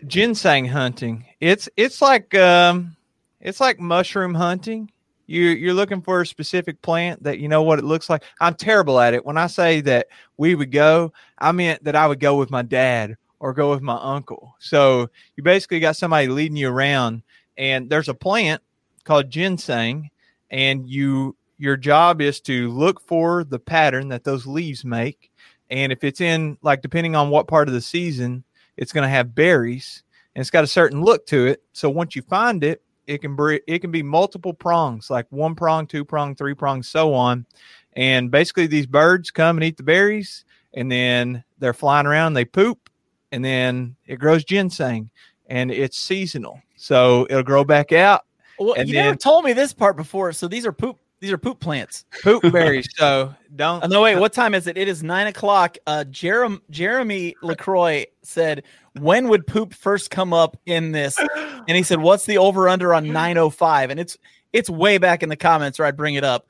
[0.05, 1.25] ginseng hunting.
[1.39, 2.95] It's it's like um
[3.41, 4.91] it's like mushroom hunting.
[5.25, 8.23] You you're looking for a specific plant that you know what it looks like.
[8.41, 9.25] I'm terrible at it.
[9.25, 10.07] When I say that
[10.37, 13.81] we would go, I meant that I would go with my dad or go with
[13.81, 14.55] my uncle.
[14.59, 17.23] So you basically got somebody leading you around
[17.57, 18.61] and there's a plant
[19.03, 20.09] called ginseng
[20.51, 25.31] and you your job is to look for the pattern that those leaves make
[25.69, 28.43] and if it's in like depending on what part of the season
[28.77, 30.03] it's going to have berries
[30.35, 31.61] and it's got a certain look to it.
[31.73, 35.55] So once you find it, it can br- it can be multiple prongs, like one
[35.55, 37.45] prong, two prong, three prong, so on.
[37.93, 42.45] And basically, these birds come and eat the berries, and then they're flying around, they
[42.45, 42.89] poop,
[43.31, 45.09] and then it grows ginseng,
[45.47, 48.25] and it's seasonal, so it'll grow back out,
[48.57, 50.31] Well, And you never told me this part before.
[50.31, 50.97] So these are poop.
[51.23, 52.03] These are poop plants.
[52.21, 52.85] poop berries.
[52.97, 53.81] So don't.
[53.81, 54.17] Uh, no, wait.
[54.17, 54.77] What time is it?
[54.77, 55.77] It is nine o'clock.
[55.87, 58.63] Uh, Jerem, Jeremy Lacroix said,
[58.99, 61.17] "When would poop first come up in this?"
[61.65, 63.89] And he said, "What's the over under on nine oh five?
[63.89, 64.17] And it's
[64.51, 66.49] it's way back in the comments, or I'd bring it up.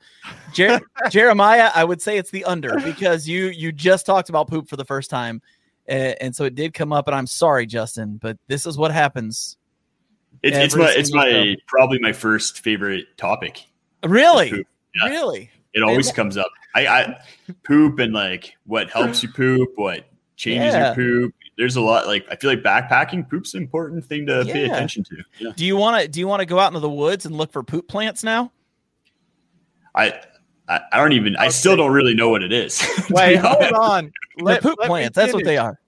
[0.52, 4.68] Jer- Jeremiah, I would say it's the under because you you just talked about poop
[4.68, 5.40] for the first time,
[5.88, 7.06] uh, and so it did come up.
[7.06, 9.56] And I'm sorry, Justin, but this is what happens.
[10.42, 11.54] It's, it's my it's my show.
[11.68, 13.66] probably my first favorite topic.
[14.06, 14.64] Really,
[14.94, 15.08] Yeah.
[15.08, 15.50] really.
[15.72, 16.50] It always comes up.
[16.76, 17.16] I, I
[17.64, 20.86] poop and like what helps you poop, what changes Yeah.
[20.86, 21.34] your poop.
[21.56, 25.04] There's a lot like I feel like backpacking poop's an important thing to pay attention
[25.04, 25.16] to.
[25.38, 25.52] Yeah.
[25.54, 27.52] Do you want to do you want to go out into the woods and look
[27.52, 28.50] for poop plants now?
[29.94, 30.20] I
[30.68, 32.78] I, I don't even I still don't really know what it is.
[33.06, 34.12] to Wait, hold on.
[34.38, 35.14] They're poop let plants.
[35.16, 35.78] That's what they are.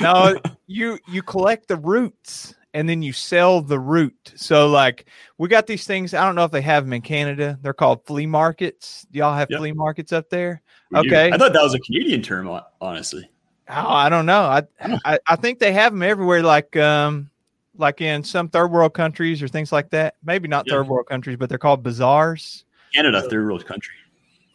[0.00, 4.32] no, you you collect the roots and then you sell the root.
[4.36, 5.06] So like
[5.38, 6.14] we got these things.
[6.14, 7.58] I don't know if they have them in Canada.
[7.62, 9.06] They're called flea markets.
[9.10, 9.58] Do y'all have Yep.
[9.58, 10.62] flea markets up there?
[10.90, 11.08] We do.
[11.08, 11.32] Okay.
[11.32, 13.28] I thought that was a Canadian term, honestly.
[13.68, 14.42] Oh, I don't know.
[14.42, 14.62] I,
[15.04, 16.42] I I think they have them everywhere.
[16.42, 17.30] Like um
[17.76, 20.14] like in some third world countries or things like that.
[20.24, 20.74] Maybe not Yeah.
[20.74, 22.64] third world countries, but they're called bazaars.
[22.94, 23.94] Canada, third world country.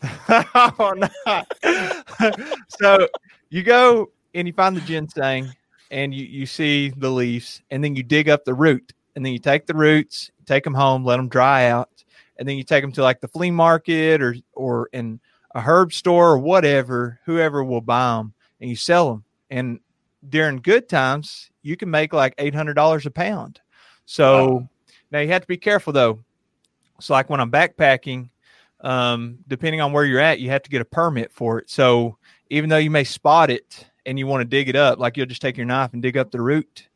[0.30, 1.43] oh, no.
[2.69, 3.08] so
[3.49, 5.51] you go and you find the ginseng
[5.91, 9.34] and you, you see the leaves and then you dig up the root and then
[9.34, 12.04] you take the roots take them home let them dry out
[12.38, 15.19] and then you take them to like the flea market or or in
[15.54, 19.80] a herb store or whatever whoever will buy them and you sell them and
[20.30, 23.62] during good times you can make like $800 a pound
[24.06, 24.69] so Wow.
[25.12, 26.19] now you have to be careful though
[27.00, 28.30] so like when i'm backpacking
[28.82, 31.69] um, depending on where you're at, you have to get a permit for it.
[31.69, 32.17] So
[32.50, 35.25] even though you may spot it and you want to dig it up, like you'll
[35.25, 36.87] just take your knife and dig up the root,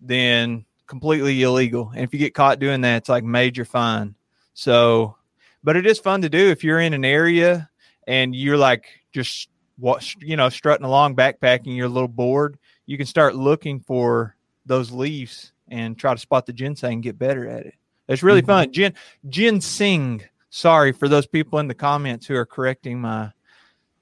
[0.00, 1.90] then completely illegal.
[1.94, 4.14] And if you get caught doing that, it's like major fine.
[4.54, 5.16] So,
[5.62, 7.68] but it is fun to do if you're in an area
[8.06, 12.58] and you're like just what you know strutting along backpacking, you're a little bored.
[12.86, 17.18] You can start looking for those leaves and try to spot the ginseng and get
[17.18, 17.74] better at it.
[18.08, 18.46] It's really Mhm.
[18.46, 18.72] fun.
[18.72, 18.94] Gin
[19.28, 20.22] ginseng.
[20.50, 23.32] Sorry for those people in the comments who are correcting my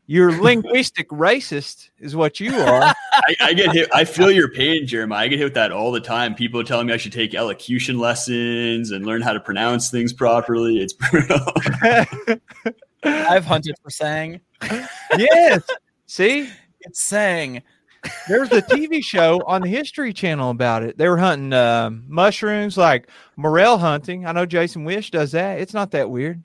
[0.07, 2.83] You're linguistic racist, is what you are.
[3.12, 3.88] I, I, get hit.
[3.95, 5.25] I feel your pain, Jeremiah.
[5.25, 6.35] I get hit with that all the time.
[6.35, 10.12] People are telling me I should take elocution lessons and learn how to pronounce things
[10.12, 10.81] properly.
[10.81, 11.41] It's brutal.
[13.05, 14.41] I've hunted for sang.
[15.17, 15.62] yes.
[16.07, 16.49] See,
[16.81, 17.62] it's sang.
[18.29, 20.99] There's a TV show on the History Channel about it.
[20.99, 24.27] They were hunting uh, mushrooms, like morel hunting.
[24.27, 25.61] I know Jason Wish does that.
[25.61, 26.43] It's not that weird.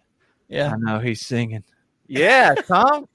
[0.47, 1.63] Yeah, I know he's singing.
[2.07, 3.07] Yeah, Tom.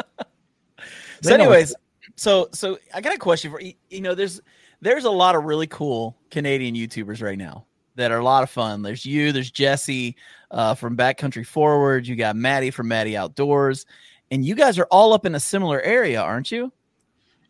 [1.22, 1.74] so, anyways,
[2.16, 3.74] so so I got a question for you.
[3.88, 4.40] You know, there's
[4.80, 8.50] there's a lot of really cool Canadian YouTubers right now that are a lot of
[8.50, 8.82] fun.
[8.82, 10.16] There's you, there's Jesse
[10.50, 12.06] uh, from Backcountry Forward.
[12.06, 13.86] You got Maddie from Maddie Outdoors,
[14.30, 16.72] and you guys are all up in a similar area, aren't you?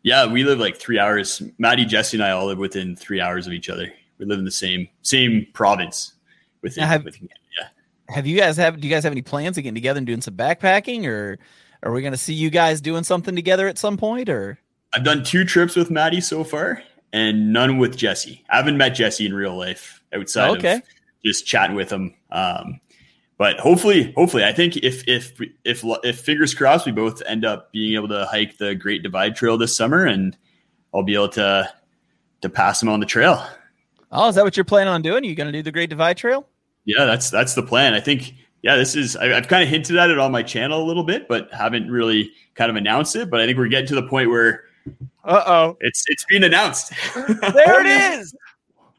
[0.03, 1.41] Yeah, we live like three hours.
[1.57, 3.91] Maddie, Jesse, and I all live within three hours of each other.
[4.17, 6.13] We live in the same same province.
[6.61, 7.67] Within, have, within yeah.
[8.13, 8.79] Have you guys have?
[8.79, 11.39] Do you guys have any plans of getting together and doing some backpacking, or
[11.83, 14.29] are we going to see you guys doing something together at some point?
[14.29, 14.59] Or
[14.93, 18.43] I've done two trips with Maddie so far, and none with Jesse.
[18.49, 20.75] I haven't met Jesse in real life outside okay.
[20.75, 20.83] of
[21.25, 22.13] just chatting with him.
[22.31, 22.79] Um,
[23.37, 25.33] but hopefully, hopefully, I think if if
[25.65, 29.35] if if fingers crossed, we both end up being able to hike the Great Divide
[29.35, 30.37] Trail this summer, and
[30.93, 31.67] I'll be able to
[32.41, 33.43] to pass him on the trail.
[34.11, 35.23] Oh, is that what you're planning on doing?
[35.23, 36.47] Are you going to do the Great Divide Trail?
[36.85, 37.93] Yeah, that's that's the plan.
[37.95, 38.35] I think.
[38.61, 39.15] Yeah, this is.
[39.15, 41.89] I, have kind of hinted at it on my channel a little bit, but haven't
[41.89, 43.29] really kind of announced it.
[43.29, 44.65] But I think we're getting to the point where,
[45.23, 46.93] uh oh, it's it's being announced.
[47.15, 48.35] there it is.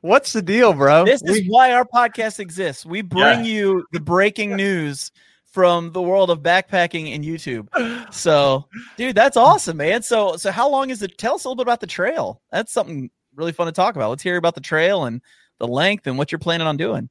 [0.00, 1.04] What's the deal, bro?
[1.04, 2.84] This we, is why our podcast exists.
[2.84, 3.52] We bring yeah.
[3.52, 5.12] you the breaking news
[5.52, 7.68] from the world of backpacking and YouTube.
[8.12, 10.02] So, dude, that's awesome, man.
[10.02, 11.18] So, so how long is it?
[11.18, 12.40] Tell us a little bit about the trail.
[12.50, 14.10] That's something really fun to talk about.
[14.10, 15.20] Let's hear about the trail and
[15.58, 17.08] the length and what you're planning on doing.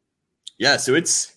[0.57, 1.33] Yeah, so it's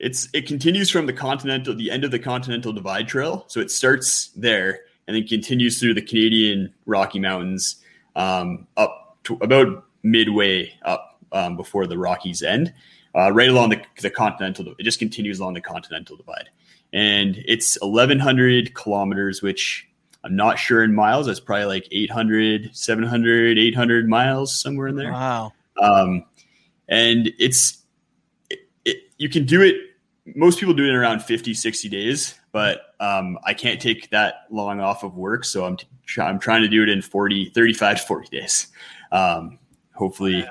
[0.00, 3.44] it's it continues from the continental the end of the Continental Divide Trail.
[3.48, 7.76] So it starts there and then continues through the Canadian Rocky Mountains
[8.16, 12.72] um, up to about midway up um, before the Rockies end,
[13.14, 14.74] uh, right along the, the continental.
[14.78, 16.48] It just continues along the continental divide,
[16.92, 19.86] and it's 1,100 kilometers, which
[20.24, 21.26] I'm not sure in miles.
[21.26, 25.12] That's probably like 800, 700, 800 miles somewhere in there.
[25.12, 25.52] Wow.
[25.80, 26.24] Um,
[26.88, 27.82] and it's
[28.48, 29.76] it, it, you can do it.
[30.34, 34.46] Most people do it in around 50, 60 days, but um, I can't take that
[34.50, 35.44] long off of work.
[35.44, 35.86] So I'm, t-
[36.18, 38.68] I'm trying to do it in 40, 35 to 40 days.
[39.12, 39.58] Um,
[39.94, 40.46] hopefully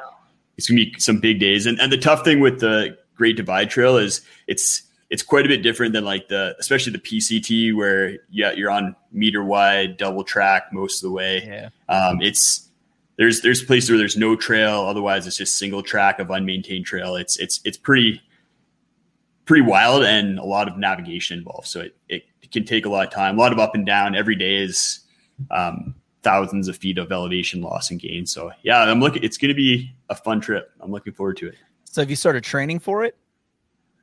[0.59, 1.65] it's gonna be some big days.
[1.65, 5.47] And and the tough thing with the Great Divide Trail is it's it's quite a
[5.47, 10.23] bit different than like the especially the PCT where yeah you're on meter wide double
[10.23, 11.43] track most of the way.
[11.45, 11.69] Yeah.
[11.87, 12.69] Um, it's
[13.17, 14.81] there's there's places where there's no trail.
[14.81, 17.15] Otherwise, it's just single track of unmaintained trail.
[17.15, 18.21] It's it's it's pretty
[19.49, 21.67] pretty wild and a lot of navigation involved.
[21.67, 24.15] So it, it can take a lot of time, a lot of up and down.
[24.15, 24.99] Every day is
[25.49, 28.27] um, thousands of feet of elevation loss and gain.
[28.27, 29.23] So yeah, I'm looking.
[29.23, 30.71] It's going to be a fun trip.
[30.79, 31.55] I'm looking forward to it.
[31.85, 33.17] So have you started training for it?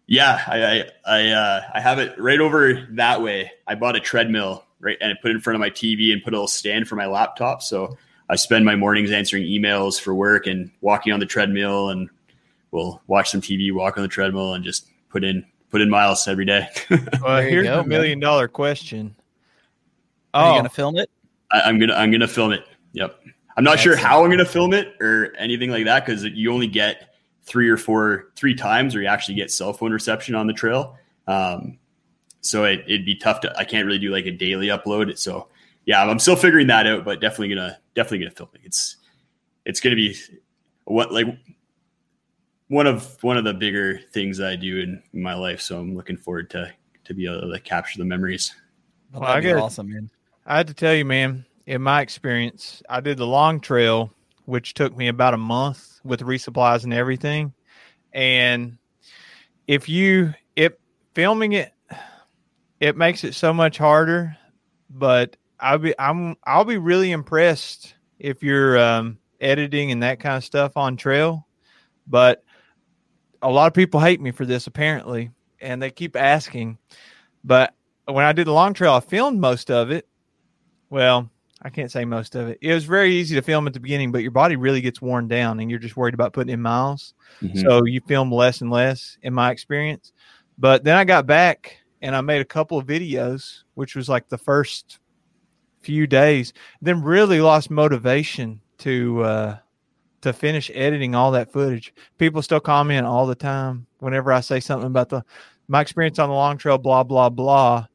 [0.09, 3.53] Yeah, I I I, uh, I have it right over that way.
[3.69, 6.25] I bought a treadmill right and I put it in front of my TV and
[6.25, 7.63] put a little stand for my laptop.
[7.63, 7.97] So
[8.29, 12.11] I spend my mornings answering emails for work and walking on the treadmill and
[12.73, 16.29] we'll watch some TV, walk on the treadmill, and just put in put in miles
[16.29, 16.69] every day.
[17.23, 18.29] well, here's go, the million man.
[18.29, 19.17] dollar question.
[20.35, 21.11] Are oh, you gonna film it?
[21.51, 22.65] I, am gonna I'm gonna film it.
[22.93, 23.19] Yep.
[23.57, 26.53] I'm not That's sure how I'm gonna film it or anything like that because you
[26.53, 30.47] only get three or four three times where you actually get cell phone reception on
[30.47, 30.99] the trail.
[31.27, 31.79] Um,
[32.43, 33.59] so it, would be tough to.
[33.59, 35.17] I can't really do like a daily upload.
[35.17, 35.49] So
[35.87, 38.61] yeah, I'm still figuring that out, but definitely gonna definitely gonna film it.
[38.65, 38.97] It's
[39.65, 40.15] it's gonna be
[40.85, 41.27] what like
[42.69, 45.61] one of one of the bigger things I do in, in my life.
[45.61, 46.73] So I'm looking forward to
[47.05, 48.55] to be able to capture the memories.
[49.13, 50.11] Well, that'd be awesome, man.
[50.45, 54.13] I had to tell you, man, in my experience, I did the long trail,
[54.45, 57.53] which took me about a month with resupplies and everything.
[58.13, 58.79] And
[59.67, 60.81] if you, it
[61.15, 61.73] filming it,
[62.81, 64.37] it makes it so much harder.
[64.89, 70.37] But I'll be, I'm, I'll be really impressed if you're um, editing and that kind
[70.37, 71.47] of stuff on trail.
[72.07, 72.45] But
[73.43, 75.31] a lot of people hate me for this apparently,
[75.61, 76.79] and they keep asking.
[77.45, 77.75] But
[78.07, 80.07] when I did the long trail, I filmed most of it
[80.91, 81.31] well,
[81.63, 82.59] I can't say most of it.
[82.61, 85.27] It was very easy to film at the beginning, but your body really gets worn
[85.27, 87.15] down and you're just worried about putting in miles.
[87.43, 87.59] Mm-hmm.
[87.61, 90.13] So you film less and less, in my experience.
[90.59, 94.29] But then I got back and I made a couple of videos, which was like
[94.29, 94.99] the first
[95.81, 99.57] few days, then really lost motivation to uh
[100.23, 101.95] to finish editing all that footage.
[102.19, 105.23] People still comment all the time whenever I say something about the
[105.69, 107.87] my experience on the long trail, blah, blah, blah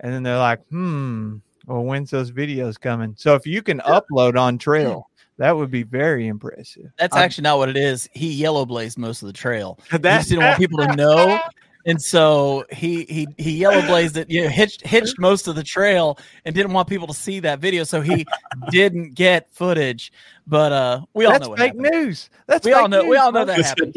[0.00, 4.38] and then they're like, "Hmm, well, when's those videos coming?" So if you can upload
[4.38, 5.08] on trail,
[5.38, 6.90] that would be very impressive.
[6.98, 8.08] That's I'm- actually not what it is.
[8.12, 9.78] He yellow blazed most of the trail.
[9.90, 11.38] He just didn't want people to know.
[11.86, 15.62] And so he he he yellow blazed it, you know, hitched hitched most of the
[15.62, 17.84] trail and didn't want people to see that video.
[17.84, 18.26] So he
[18.70, 20.12] didn't get footage.
[20.46, 21.90] But uh we all That's know what fake happened.
[22.04, 22.30] news.
[22.46, 23.94] That's We all fake know we all know that happened.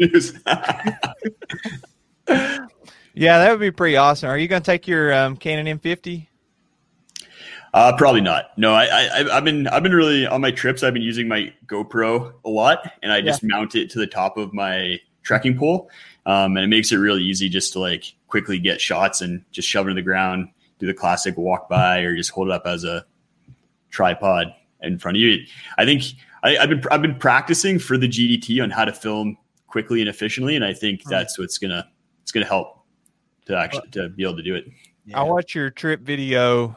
[3.14, 4.28] Yeah, that would be pretty awesome.
[4.28, 6.26] Are you going to take your um, Canon M50?
[7.72, 8.56] Uh, probably not.
[8.58, 10.82] No, I, I, I've been, I've been really on my trips.
[10.82, 14.36] I've been using my GoPro a lot, and I just mount it to the top
[14.36, 15.88] of my trekking pole,
[16.26, 19.68] um, and it makes it really easy just to like quickly get shots and just
[19.68, 20.48] shove it in the ground,
[20.78, 23.04] do the classic walk by, or just hold it up as a
[23.90, 25.44] tripod in front of you.
[25.78, 26.02] I think
[26.42, 30.08] I, I've been, I've been practicing for the GDT on how to film quickly and
[30.08, 31.10] efficiently, and I think Hmm.
[31.10, 31.88] that's what's gonna,
[32.22, 32.80] it's gonna help
[33.46, 34.66] to actually to be able to do it.
[35.06, 35.20] Yeah.
[35.20, 36.76] I watched your trip video.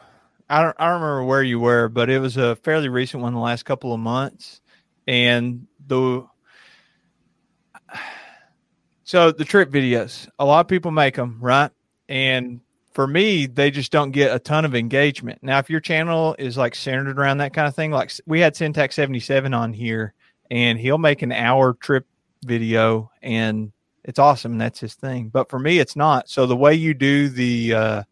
[0.50, 3.32] I don't, I don't remember where you were, but it was a fairly recent one
[3.34, 4.60] the last couple of months.
[5.06, 6.26] And the
[9.08, 11.70] so the trip videos, a lot of people make them, right?
[12.10, 12.60] And
[12.92, 15.42] for me, they just don't get a ton of engagement.
[15.42, 18.54] Now, if your channel is like centered around that kind of thing, like we had
[18.54, 20.12] Syntax 77 on here,
[20.50, 22.06] and he'll make an hour trip
[22.44, 23.72] video and
[24.04, 26.94] it's awesome and that's his thing but for me it's not so the way you
[26.94, 28.02] do the uh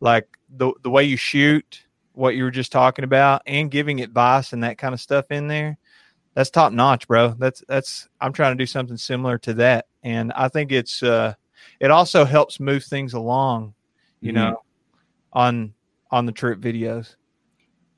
[0.00, 0.26] like
[0.56, 4.64] the the way you shoot what you were just talking about and giving advice and
[4.64, 5.78] that kind of stuff in there
[6.34, 10.32] that's top notch bro that's that's i'm trying to do something similar to that and
[10.34, 11.34] i think it's uh
[11.80, 13.74] it also helps move things along
[14.20, 14.36] you Mhm.
[14.36, 14.56] know
[15.32, 15.74] on
[16.10, 17.16] on the trip videos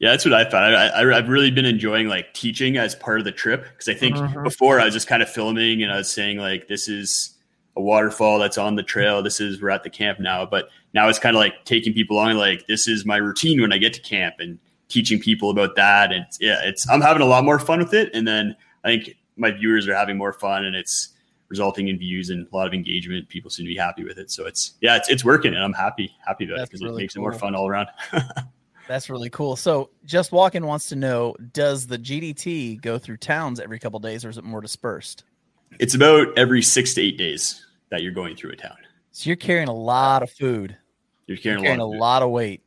[0.00, 0.76] Yeah, that's what I found.
[0.76, 3.94] I, I, I've really been enjoying like teaching as part of the trip because I
[3.94, 4.42] think Mhm.
[4.44, 7.38] before I was just kind of filming and I was saying like this is
[7.76, 9.22] a waterfall that's on the trail.
[9.22, 12.16] This is we're at the camp now, but now it's kind of like taking people
[12.16, 12.34] along.
[12.34, 14.58] Like this is my routine when I get to camp and
[14.88, 16.12] teaching people about that.
[16.12, 18.10] And yeah, it's I'm having a lot more fun with it.
[18.14, 21.10] And then I think my viewers are having more fun and it's
[21.48, 23.28] resulting in views and a lot of engagement.
[23.28, 24.30] People seem to be happy with it.
[24.30, 27.04] So it's yeah, it's it's working and I'm happy happy about it because really it
[27.04, 27.88] makes it more fun all around.
[28.88, 29.56] That's really cool.
[29.56, 34.24] So just walking wants to know, does the GDT go through towns every couple days
[34.24, 35.24] or is it more dispersed?
[35.78, 38.76] It's about every six to eight days that you're going through a town.
[39.10, 40.76] So you're carrying a lot of food.
[41.26, 41.92] You're You're carrying, carrying a a lot.
[41.92, 42.00] of food.
[42.00, 42.62] lot of weight.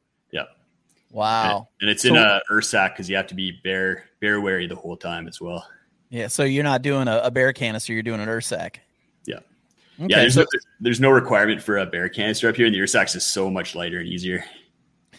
[1.11, 1.69] Wow.
[1.81, 4.75] And it's So- in a Ursack because you have to be bear bear wary the
[4.75, 5.67] whole time as well.
[6.09, 6.27] Yeah.
[6.27, 8.77] So you're not doing a, a bear canister, you're doing an Ursack.
[9.25, 9.37] Yeah.
[9.99, 10.07] Okay.
[10.09, 10.47] yeah, there's, so, no,
[10.79, 13.73] there's no requirement for a bear canister up here, and the Ursacks is so much
[13.75, 14.43] lighter and easier.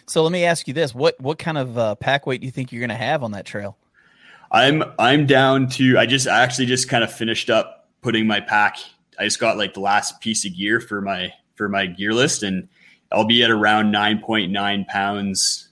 [0.06, 2.52] so let me ask you this: what what kind of uh, pack weight do you
[2.52, 3.76] think you're going to have on that trail?
[4.50, 8.40] I'm I'm down to I just I actually just kind of finished up putting my
[8.40, 8.78] pack.
[9.18, 12.42] I just got like the last piece of gear for my for my gear list,
[12.44, 12.68] and
[13.10, 15.67] I'll be at around 9.9 pounds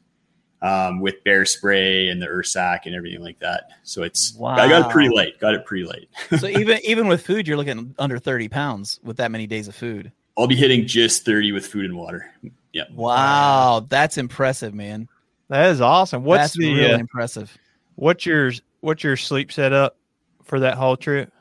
[0.62, 3.70] um, with bear spray and the Ursack and everything like that.
[3.82, 5.16] So it's I got it pretty Wow.
[5.16, 5.38] light.
[5.40, 6.08] Got it pretty light.
[6.38, 9.74] so even even with food, you're looking under 30 pounds with that many days of
[9.74, 10.12] food.
[10.38, 12.30] I'll be hitting just 30 with food and water.
[12.72, 12.84] Yeah.
[12.92, 15.08] Wow, that's impressive, man.
[15.48, 17.56] that is awesome what's that's the really uh, impressive.
[17.94, 19.96] what's your what's your sleep setup
[20.44, 21.32] for that whole trip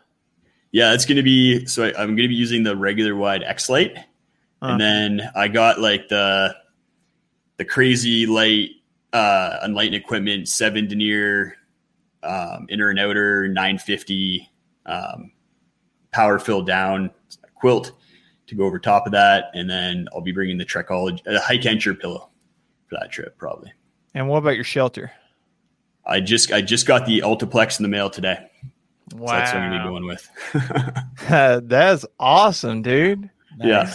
[0.72, 3.44] Yeah, it's going to be so I, I'm going to be using the regular wide
[3.44, 3.96] X Lite,
[4.62, 4.72] Huh.
[4.72, 6.56] and then I got like the
[7.58, 8.70] the crazy light
[9.16, 11.56] uh Enlightened Equipment, seven denier,
[12.24, 14.50] um, inner and outer, 950,
[14.86, 15.32] um,
[16.12, 17.12] power fill down
[17.56, 17.94] quilt
[18.48, 21.66] to go over top of that, and then I'll be bringing the Trekology, a hike
[21.66, 22.30] anchor pillow
[22.88, 23.72] for that trip probably.
[24.14, 25.12] and what about your shelter
[26.06, 28.38] I just I just got the Altaplex in the mail today.
[29.12, 31.68] So that's what I'm gonna be going with.
[31.70, 33.30] that's awesome, dude.
[33.60, 33.92] Yeah.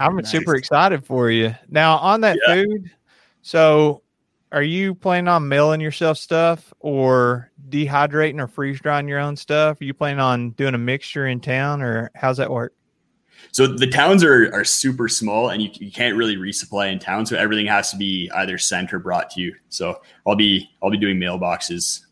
[0.00, 0.30] I'm Nice.
[0.30, 1.54] super excited for you.
[1.68, 2.54] Now, on that Yeah.
[2.62, 2.90] food,
[3.42, 4.01] so
[4.52, 9.80] are you planning on mailing yourself stuff or dehydrating or freeze drying your own stuff?
[9.80, 12.74] Are you planning on doing a mixture in town or how's that work?
[13.50, 17.26] So the towns are are super small, and you, you can't really resupply in town.
[17.26, 19.54] So everything has to be either sent or brought to you.
[19.68, 22.02] So I'll be I'll be doing mailboxes.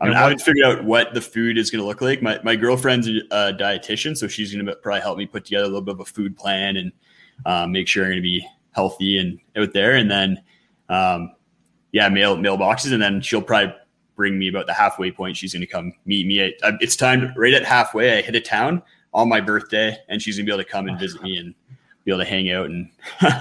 [0.00, 2.00] I, mean, And I what- haven't figured out what the food is going to look
[2.00, 2.22] like.
[2.22, 5.64] My my girlfriend's a, a dietitian, so she's going to probably help me put together
[5.64, 6.92] a little bit of a food plan and
[7.44, 9.96] um, make sure I'm going to be healthy and out there.
[9.96, 10.42] And then,
[10.88, 11.32] um,
[11.92, 13.74] yeah, mail mailboxes, and then she'll probably
[14.16, 15.36] bring me about the halfway point.
[15.36, 16.40] She's going to come meet me.
[16.40, 18.18] At, uh, it's time right at halfway.
[18.18, 18.82] I hit a town
[19.14, 21.54] on my birthday, and she's gonna be able to come and visit me and
[22.04, 22.90] be able to hang out and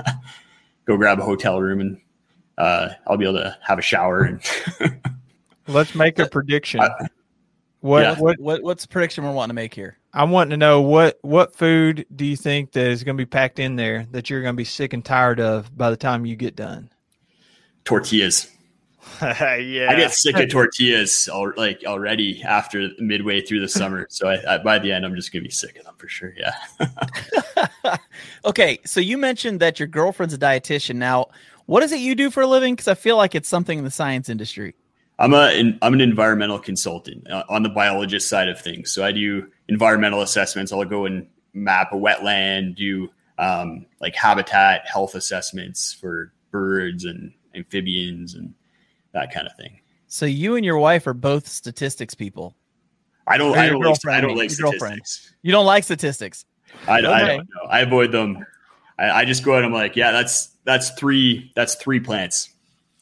[0.85, 2.01] go grab a hotel room, and
[2.57, 4.21] uh, I'll be able to have a shower.
[4.21, 4.41] And
[5.67, 6.81] Let's make a prediction.
[6.81, 7.07] Uh,
[7.81, 8.19] What yeah.
[8.19, 9.97] what What what's the prediction we're wanting to make here?
[10.13, 13.25] I'm wanting to know what what food do you think that is going to be
[13.25, 16.25] packed in there that you're going to be sick and tired of by the time
[16.25, 16.91] you get done?
[17.85, 18.49] Tortillas.
[19.21, 24.07] yeah, I get sick of tortillas al- like already after midway through the summer.
[24.09, 26.33] So I, I, by the end, I'm just gonna be sick of them for sure.
[26.37, 27.97] Yeah.
[28.45, 30.95] okay, so you mentioned that your girlfriend's a dietitian.
[30.95, 31.27] Now,
[31.65, 32.73] what is it you do for a living?
[32.73, 34.75] Because I feel like it's something in the science industry.
[35.19, 38.91] I'm a I'm an environmental consultant uh, on the biologist side of things.
[38.91, 40.71] So I do environmental assessments.
[40.71, 47.33] I'll go and map a wetland, do um, like habitat health assessments for birds and
[47.55, 48.53] amphibians and
[49.13, 49.79] that kind of thing.
[50.07, 52.55] So you and your wife are both statistics people.
[53.27, 53.57] I don't.
[53.57, 53.81] I don't.
[53.81, 55.05] Like, I don't like your girlfriend.
[55.05, 55.35] statistics.
[55.41, 56.45] You don't like statistics.
[56.87, 57.69] I, I don't know.
[57.69, 58.45] I avoid them.
[58.97, 59.63] I, I just go out.
[59.63, 61.51] I'm like, yeah, that's that's three.
[61.55, 62.49] That's three plants.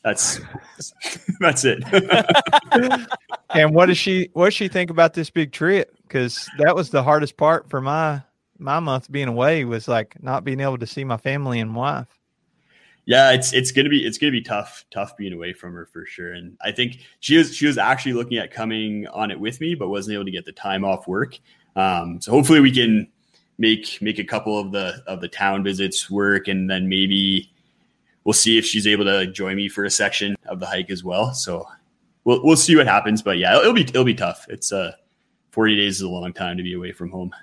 [0.03, 0.39] That's
[1.39, 1.83] that's it.
[3.49, 5.95] and what does she what does she think about this big trip?
[6.03, 8.21] Because that was the hardest part for my
[8.57, 12.18] my month being away was like not being able to see my family and wife.
[13.09, 16.05] Yeah, it's it's gonna be it's gonna be tough tough being away from her for
[16.05, 16.33] sure.
[16.33, 19.73] And I think she was she was actually looking at coming on it with me,
[19.73, 21.39] but wasn't able to get the time off work.
[21.75, 23.07] Um, so hopefully we can
[23.57, 27.51] make make a couple of the of the town visits work, and then maybe
[28.25, 31.03] we'll see if she's able to join me for a section of the hike as
[31.03, 31.33] well.
[31.33, 31.65] So
[32.25, 33.23] we'll we'll see what happens.
[33.23, 34.45] But yeah, it'll be it'll be tough.
[34.49, 34.91] It's uh,
[35.49, 37.33] forty days is a long time to be away from home.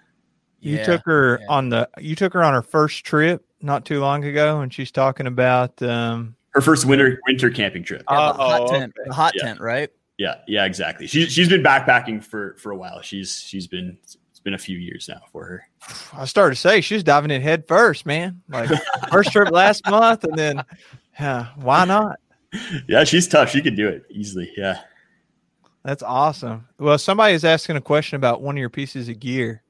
[0.66, 1.46] You Yeah, took her yeah.
[1.48, 4.90] on the you took her on her first trip not too long ago, and she's
[4.90, 8.02] talking about um Her first winter winter camping trip.
[8.10, 9.08] Yeah, the hot Oh, tent, okay.
[9.08, 9.42] the hot Yeah.
[9.44, 9.90] tent, right?
[10.18, 11.06] Yeah, yeah, exactly.
[11.06, 13.00] She's she's been backpacking for for a while.
[13.02, 15.68] She's she's been it's been a few years now for her.
[16.12, 18.42] I started to say she's diving in head first, man.
[18.48, 18.68] Like
[19.10, 20.64] first trip last month, and then
[21.20, 22.18] yeah, why not?
[22.88, 23.50] Yeah, she's tough.
[23.50, 24.50] She could do it easily.
[24.56, 24.80] Yeah.
[25.84, 26.66] That's awesome.
[26.80, 29.62] Well, somebody is asking a question about one of your pieces of gear.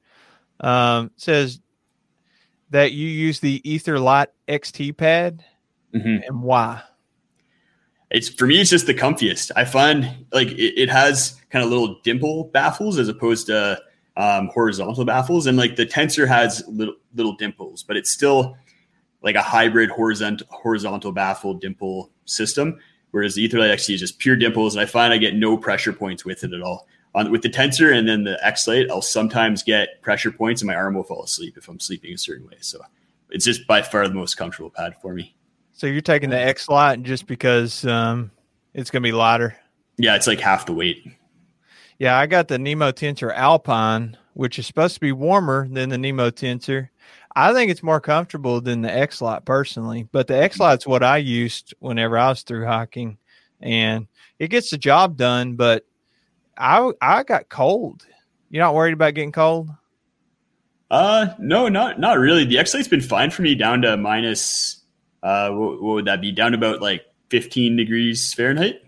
[0.59, 1.59] Um, says
[2.71, 5.43] that you use the Ether Light XT pad
[5.93, 6.27] Mhm.
[6.27, 6.81] and why?
[8.09, 8.59] It's for me.
[8.61, 9.51] It's just the comfiest.
[9.55, 13.79] I find like it, it has kind of little dimple baffles as opposed to
[14.15, 18.57] um, horizontal baffles, and like the tensor has little little dimples, but it's still
[19.21, 22.79] like a hybrid horizontal horizontal baffle dimple system.
[23.11, 25.93] Whereas the Etherlight XT is just pure dimples, and I find I get no pressure
[25.93, 26.87] points with it at all.
[27.15, 30.67] On with the tensor and then the X Lite, I'll sometimes get pressure points, and
[30.67, 32.57] my arm will fall asleep if I'm sleeping a certain way.
[32.59, 32.79] So
[33.29, 35.35] it's just by far the most comfortable pad for me.
[35.73, 38.31] So you're taking the X Lite just because um,
[38.73, 39.55] it's going to be lighter.
[39.97, 41.07] Yeah, it's like half the weight.
[41.99, 45.97] Yeah, I got the Nemo Tensor Alpine, which is supposed to be warmer than the
[45.97, 46.89] Nemo Tensor.
[47.35, 51.03] I think it's more comfortable than the X Lite personally, but the X Lite's what
[51.03, 53.17] I used whenever I was through hiking,
[53.61, 54.07] and
[54.39, 55.55] it gets the job done.
[55.55, 55.85] But
[56.57, 58.05] I I got cold.
[58.49, 59.69] You're not worried about getting cold?
[60.89, 62.45] Uh, no, not not really.
[62.45, 64.81] The X Lite's been fine for me down to minus.
[65.21, 66.31] Uh, what, what would that be?
[66.31, 68.81] Down about like 15 degrees Fahrenheit.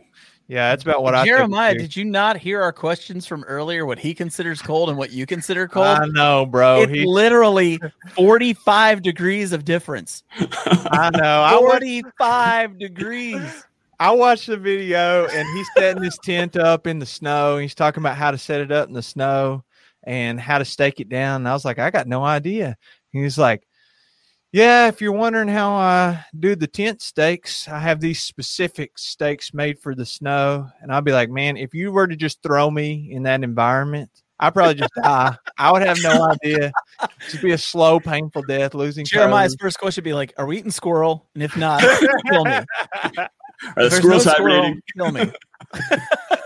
[0.48, 1.26] Yeah, that's about what I.
[1.26, 3.86] Jeremiah, did you not hear our questions from earlier?
[3.86, 5.86] What he considers cold and what you consider cold?
[5.86, 6.82] I know, bro.
[6.82, 7.80] it's He, literally
[8.16, 10.24] 45 degrees of difference.
[10.40, 11.42] I know.
[11.42, 13.66] I watched, 45 degrees.
[14.00, 17.58] I watched the video, and he's setting his tent up in the snow.
[17.58, 19.66] He's talking about how to set it up in the snow
[20.04, 21.42] and how to stake it down.
[21.42, 22.78] And I was like, I got no idea.
[23.12, 23.68] He's like,
[24.54, 29.54] Yeah, if you're wondering how I do the tent stakes, I have these specific stakes
[29.54, 30.70] made for the snow.
[30.82, 34.10] And I'll be like, Man, if you were to just throw me in that environment,
[34.40, 35.36] I'd probably just die.
[35.58, 36.72] I would have no idea.
[37.30, 39.58] Just be a slow, painful death, losing Jeremiah's toes.
[39.60, 41.28] first question would be like, Are we eating squirrel?
[41.34, 41.82] And if not,
[42.32, 42.60] kill me.
[43.76, 44.82] Are the squirrels no squirrel, rating?
[44.96, 45.32] kill me.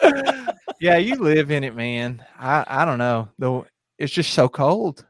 [0.79, 2.23] yeah, you live in it, man.
[2.37, 3.29] I I don't know.
[3.37, 3.65] Though
[3.97, 5.05] it's just so cold.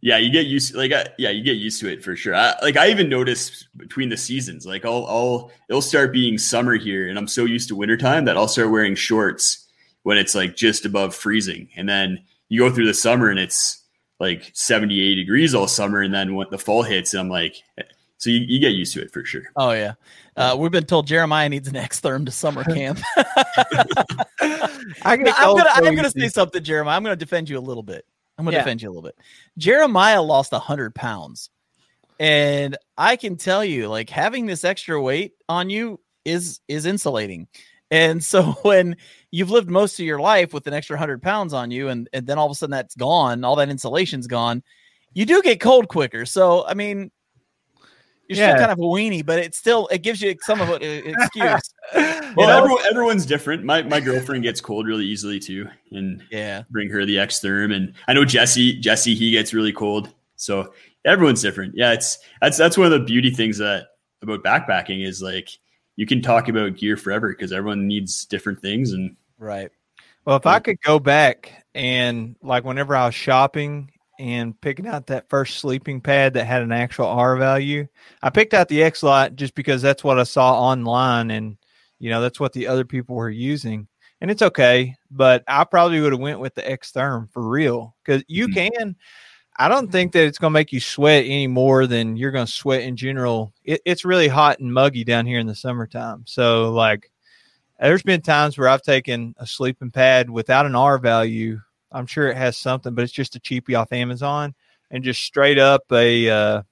[0.00, 2.34] Yeah, you get used like I, yeah, you get used to it for sure.
[2.34, 6.76] I, like I even noticed between the seasons, like I'll I'll it'll start being summer
[6.76, 9.66] here, and I'm so used to wintertime that I'll start wearing shorts
[10.04, 13.82] when it's like just above freezing, and then you go through the summer and it's
[14.20, 17.56] like 78 degrees all summer, and then when the fall hits, and I'm like,
[18.18, 19.44] so you, you get used to it for sure.
[19.56, 19.94] Oh, yeah.
[20.36, 23.00] Uh, we've been told Jeremiah needs an X-Therm to summer camp.
[23.16, 23.24] I
[25.16, 26.96] get I'm gonna, I'm gonna say something, Jeremiah.
[26.96, 28.04] I'm gonna defend you a little bit.
[28.36, 28.62] I'm gonna Yeah.
[28.62, 29.16] defend you a little bit.
[29.56, 31.50] Jeremiah lost hundred pounds,
[32.20, 37.48] and I can tell you, like having this extra weight on you is is insulating.
[37.90, 38.96] And so when
[39.30, 42.26] you've lived most of your life with an extra hundred pounds on you, and and
[42.26, 44.62] then all of a sudden that's gone, all that insulation's gone,
[45.14, 46.24] you do get cold quicker.
[46.26, 47.10] So I mean,
[48.28, 48.50] You're Yeah.
[48.50, 51.62] still kind of a weenie, but it still it gives you some of an excuse.
[51.94, 52.58] Well, know?
[52.58, 53.64] everyone, everyone's different.
[53.64, 56.62] My my girlfriend gets cold really easily too, and yeah.
[56.70, 57.74] bring her the X Therm.
[57.74, 60.12] And I know Jesse, Jesse, he gets really cold.
[60.36, 60.72] So
[61.04, 61.74] everyone's different.
[61.74, 63.88] Yeah, it's that's that's one of the beauty things that
[64.22, 65.48] about backpacking is like
[65.96, 68.92] you can talk about gear forever because everyone needs different things.
[68.92, 69.70] And Right.
[70.24, 75.06] Well, if I could go back and like whenever I was shopping and picking out
[75.08, 77.86] that first sleeping pad that had an actual R value,
[78.22, 81.56] I picked out the X Lite just because that's what I saw online and
[81.98, 83.88] you know that's what the other people were using.
[84.20, 87.94] And it's okay, but I probably would have went with the X Therm for real
[88.04, 88.70] because you Mhm.
[88.72, 88.96] can.
[89.58, 92.46] I don't think that it's going to make you sweat any more than you're going
[92.46, 93.52] to sweat in general.
[93.64, 97.10] It, it's really hot and muggy down here in the summertime, so like
[97.80, 101.60] there's been times where I've taken a sleeping pad without an R value.
[101.92, 104.54] I'm sure it has something, but it's just a cheapie off Amazon
[104.90, 106.62] and just straight up a uh,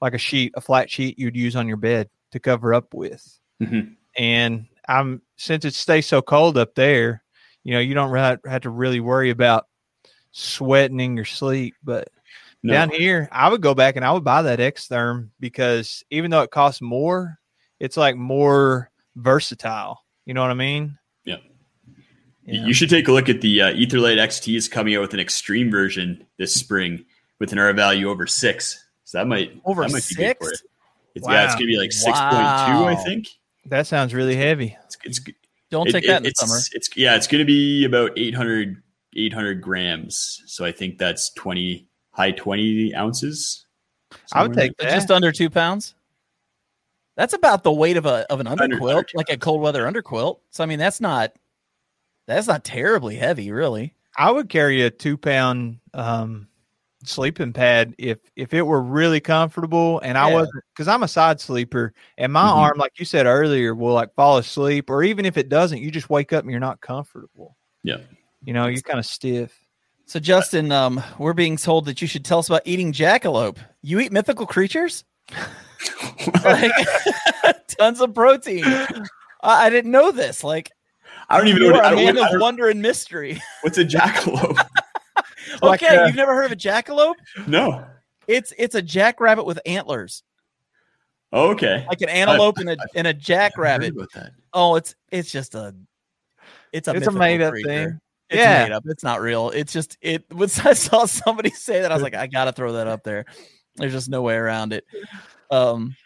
[0.00, 3.38] like a sheet, a flat sheet you'd use on your bed to cover up with.
[3.62, 3.96] Mhm.
[4.16, 7.22] And I'm since it stays so cold up there,
[7.64, 9.66] you know, you don't really have to really worry about
[10.32, 11.74] sweating in your sleep.
[11.82, 12.08] But
[12.62, 16.02] no, down here, I would go back and I would buy that X Therm because
[16.10, 17.38] even though it costs more,
[17.78, 20.04] it's like more versatile.
[20.26, 20.98] You know what I mean?
[22.48, 22.60] Yeah.
[22.60, 22.66] Yeah.
[22.66, 25.20] you should take a look at the uh, Etherlight XT is coming out with an
[25.20, 27.04] extreme version this spring
[27.38, 28.84] with an R value over six.
[29.04, 30.60] So that might Over that might be good for six?
[30.62, 30.66] it.
[31.16, 33.02] It's, Yeah, it's gonna be like six point two, I Wow.
[33.04, 33.26] think.
[33.66, 34.76] That sounds really heavy.
[34.84, 35.20] It's, it's
[35.70, 36.58] Don't it- take it- that in the it's, summer.
[36.72, 38.82] It's yeah, it's going to be about 800,
[39.14, 40.42] 800 grams.
[40.46, 43.66] So I think that's twenty high twenty ounces.
[44.32, 44.94] I would take So that.
[44.94, 45.94] just under two pounds.
[47.16, 50.38] That's about the weight of a of an Under- under like a cold weather underquilt.
[50.50, 51.32] So I mean, that's not
[52.28, 53.94] that's not terribly heavy, really.
[54.16, 56.48] I would carry a two pound um,
[57.04, 61.40] sleeping pad if if it were really comfortable and I wasn't because I'm a side
[61.40, 62.56] sleeper and my Mhm.
[62.56, 65.90] arm, like you said earlier, will like fall asleep or even if it doesn't, you
[65.90, 67.56] just wake up and you're not comfortable.
[67.84, 67.98] Yeah.
[68.44, 69.56] You know, you're kind of stiff.
[70.06, 73.58] So Justin, um, we're being told that you should tell us about eating jackalope.
[73.82, 75.04] You eat mythical creatures?
[76.44, 76.72] Like,
[77.78, 78.64] tons of protein.
[78.64, 80.42] I, I didn't know this.
[80.42, 80.72] Like,
[81.28, 81.74] I don't even you know.
[81.76, 83.40] What, are I a man don't, I of don't, wonder and mystery.
[83.62, 84.58] what's a jackalope?
[85.62, 87.14] Like, okay, uh, you've never heard of a jackalope?
[87.46, 87.84] no.
[88.26, 90.22] It's it's a jackrabbit with antlers,
[91.32, 91.86] okay.
[91.88, 93.94] like an antelope and a and a I've heard jackrabbit.
[94.52, 95.74] Oh, it's it's just a
[96.72, 97.68] it's a It's a made up creature.
[97.68, 98.00] thing.
[98.28, 98.64] It's Yeah.
[98.64, 98.82] made up.
[98.86, 99.48] It's not real.
[99.48, 100.24] It's just it.
[100.30, 103.24] When I saw somebody say that, I was like, I gotta throw that up there.
[103.76, 104.84] There's just no way around it.
[105.50, 105.96] Um,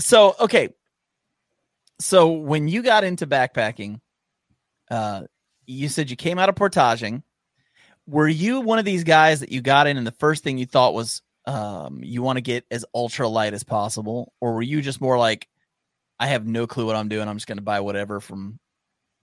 [0.00, 0.70] so okay,
[2.00, 4.00] so when you got into backpacking,
[4.90, 5.22] uh,
[5.66, 7.22] you said you came out of portaging.
[8.06, 10.66] Were you one of these guys that you got in and the first thing you
[10.66, 14.82] thought was um, you want to get as ultra light as possible, or were you
[14.82, 15.48] just more like,
[16.18, 17.28] I have no clue what I'm doing.
[17.28, 18.58] I'm just going to buy whatever from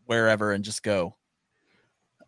[0.05, 1.15] wherever and just go.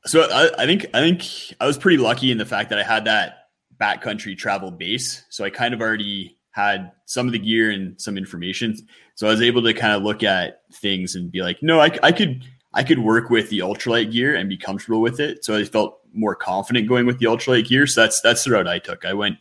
[0.05, 1.25] So I, I think I think
[1.59, 5.23] I was pretty lucky in the fact that I had that backcountry travel base.
[5.29, 8.75] So I kind of already had some of the gear and some information.
[9.15, 11.91] So I was able to kind of look at things and be like, no, I,
[12.01, 15.43] I could I could work with the ultralight gear and be comfortable with it.
[15.43, 17.87] So I felt more confident going with the ultralight gear.
[17.87, 19.05] So that's that's the route I took.
[19.05, 19.37] I went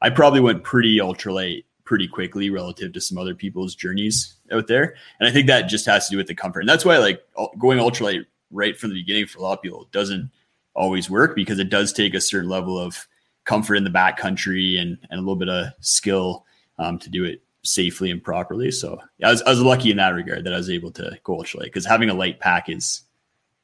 [0.00, 4.94] I probably went pretty ultralight pretty quickly relative to some other people's journeys out there.
[5.18, 6.60] And I think that just has to do with the comfort.
[6.60, 7.22] And that's why like
[7.58, 10.30] going ultralight right from the beginning for a lot of people doesn't
[10.74, 13.08] always work because it does take a certain level of
[13.44, 16.44] comfort in the backcountry and, and a little bit of skill
[16.78, 18.70] um, to do it safely and properly.
[18.70, 21.38] So I was, I was lucky in that regard that I was able to go
[21.38, 23.02] ultralight because having a light pack is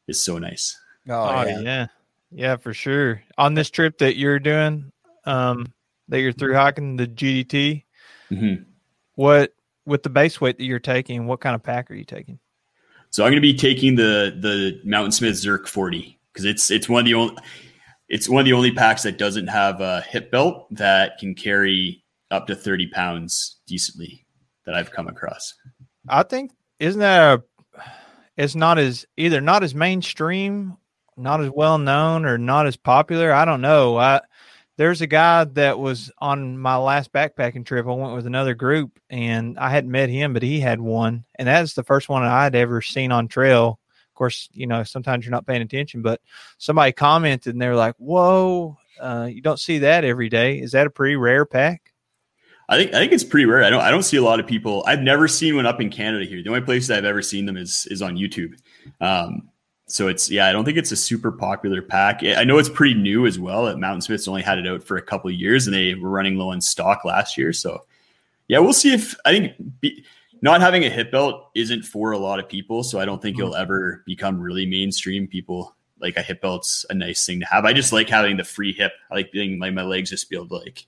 [0.06, 0.78] is so nice.
[1.08, 1.86] Oh, yeah.
[2.30, 2.56] yeah.
[2.56, 3.22] for sure.
[3.38, 4.92] On this trip that you're doing,
[5.24, 5.72] um,
[6.08, 7.84] that you're through hiking the GDT,
[8.30, 8.64] Mhm.
[9.14, 9.52] what
[9.86, 12.38] with the base weight that you're taking, what kind of pack are you taking?
[13.10, 17.00] So I'm going to be taking the the Mountainsmith Zerk 40 because it's it's one
[17.00, 17.36] of the only
[18.08, 22.02] it's one of the only packs that doesn't have a hip belt that can carry
[22.30, 24.24] up to 30 pounds decently
[24.66, 25.54] that I've come across.
[26.08, 27.42] I think isn't that a
[28.36, 30.76] it's not as either not as mainstream,
[31.16, 33.32] not as well known, or not as popular.
[33.32, 33.96] I don't know.
[33.96, 34.20] I
[34.76, 37.86] there's a guy that was on my last backpacking trip.
[37.86, 41.24] I went with another group and I hadn't met him, but he had one.
[41.36, 43.78] And that's the first one I'd ever seen on trail.
[44.10, 46.20] Of course, you know, sometimes you're not paying attention, but
[46.58, 50.58] somebody commented and they're like, Whoa, uh, you don't see that every day.
[50.58, 51.93] Is that a pretty rare pack?
[52.68, 53.62] I think I think it's pretty rare.
[53.64, 54.84] I don't I don't see a lot of people.
[54.86, 56.42] I've never seen one up in Canada here.
[56.42, 58.58] The only place I've ever seen them is is on YouTube.
[59.00, 59.50] Um,
[59.86, 62.22] so it's yeah, I don't think it's a super popular pack.
[62.24, 63.68] I know it's pretty new as well.
[63.68, 66.36] At Mountainsmith's only had it out for a couple of years, and they were running
[66.36, 67.52] low on stock last year.
[67.52, 67.84] So
[68.48, 70.04] Yeah, we'll see if I think be,
[70.40, 73.36] not having a hip belt isn't for a lot of people, so I don't think
[73.36, 73.42] Mm-hmm.
[73.42, 75.26] it'll ever become really mainstream.
[75.28, 77.64] People like a hip belt's a nice thing to have.
[77.66, 78.92] I just like having the free hip.
[79.10, 80.86] I like being like my legs just be able to like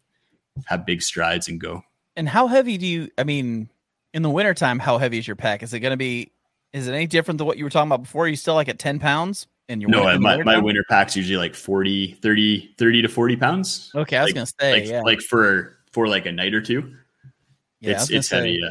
[0.64, 1.82] have big strides and go.
[2.16, 3.10] And how heavy do you?
[3.18, 3.68] I mean,
[4.14, 5.62] in the wintertime, how heavy is your pack?
[5.62, 6.32] Is it going to be?
[6.72, 8.24] Is it any different than what you were talking about before?
[8.24, 9.46] Are you still like at ten pounds?
[9.68, 12.74] And your No, win- I, in the my, my winter pack's usually like 40, 30,
[12.78, 13.90] 30 to 40 pounds.
[13.96, 16.60] Okay, I was like- gonna say, like, yeah, like for for like a night or
[16.60, 16.94] two.
[17.80, 18.60] yeah, it's it's say, heavy.
[18.62, 18.68] Yeah.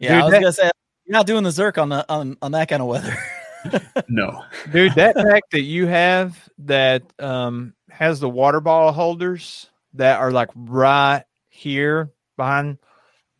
[0.00, 0.70] Yeah, Dude, I was that- gonna say
[1.06, 3.16] you're not doing the Zerk on the on, on that kind of weather.
[4.08, 4.44] No.
[4.72, 10.30] Dude, that pack that you have that um has the water bottle holders that are
[10.30, 12.78] like right here behind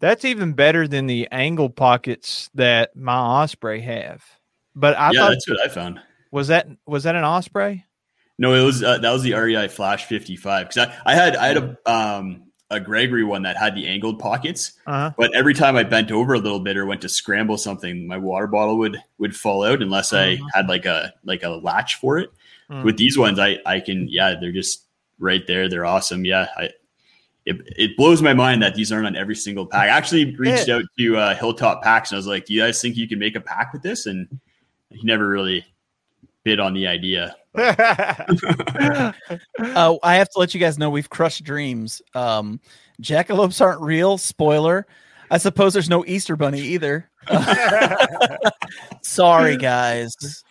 [0.00, 4.22] that's even better than the angle pockets that my Osprey have.
[4.74, 6.00] But I yeah, thought that's what I found.
[6.30, 7.84] was that was that an Osprey?
[8.38, 11.46] No, it was uh, that was the REI Flash 55 because I, I had I
[11.48, 15.10] had a um a Gregory one that had the angled pockets, Uh-huh.
[15.16, 18.18] but every time I bent over a little bit or went to scramble something, my
[18.18, 20.46] water bottle would would fall out unless I Mhm.
[20.54, 22.30] had like a like a latch for it.
[22.70, 22.84] Mm.
[22.84, 24.84] With these ones, I I can yeah, they're just
[25.18, 25.68] right there.
[25.68, 26.24] They're awesome.
[26.24, 26.70] Yeah, I.
[27.46, 29.80] It, it blows my mind that these aren't on every single pack.
[29.80, 32.78] I actually reached out to uh, Hilltop Packs and I was like, "Do you guys
[32.82, 34.28] think you can make a pack with this?" And
[34.90, 35.64] he never really
[36.44, 37.36] bid on the idea.
[39.60, 42.00] Uh, I have to let you guys know we've crushed dreams.
[42.14, 42.60] Um,
[43.02, 44.16] jackalopes aren't real.
[44.16, 44.86] Spoiler.
[45.30, 47.10] I suppose there's no Easter bunny either.
[49.02, 50.44] Sorry, guys.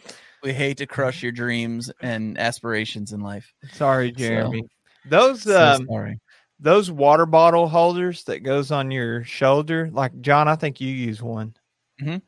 [0.43, 3.51] We hate to crush your dreams and aspirations in life.
[3.71, 4.63] Sorry, Jeremy.
[5.05, 6.19] Those So um sorry.
[6.59, 11.21] those water bottle holders that goes on your shoulder, like John, I think you use
[11.21, 11.55] one.
[12.01, 12.21] Mhm.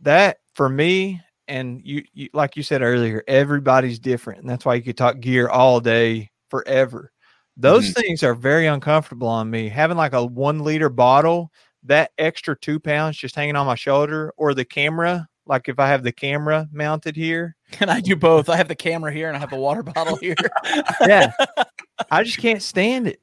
[0.00, 4.74] That for me, and you, you, like you said earlier, everybody's different, and that's why
[4.74, 7.12] you could talk gear all day forever.
[7.56, 9.68] Those things are very uncomfortable on me.
[9.68, 11.52] Having like a one liter bottle,
[11.84, 15.88] that extra two pounds just hanging on my shoulder, or the camera, like if I
[15.88, 18.48] have the camera mounted here, And I do both.
[18.48, 20.36] I have the camera here and I have the water bottle here.
[21.00, 21.32] yeah,
[22.10, 23.20] I just can't stand it.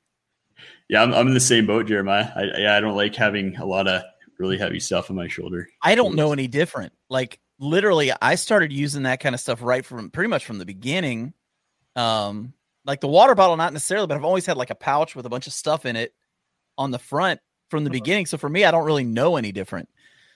[0.90, 2.30] Yeah, I'm, I'm in the same boat, Jeremiah.
[2.36, 4.04] I, yeah, I don't like having a lot of
[4.38, 5.70] really heavy stuff on my shoulder.
[5.82, 6.92] I don't know any different.
[7.10, 10.66] Like literally, I started using that kind of stuff right from pretty much from the
[10.66, 11.34] beginning.
[11.96, 12.54] Um,
[12.84, 15.30] like the water bottle, not necessarily, but I've always had like a pouch with a
[15.30, 16.14] bunch of stuff in it
[16.78, 18.26] on the front from the beginning.
[18.26, 19.88] So for me, I don't really know any different.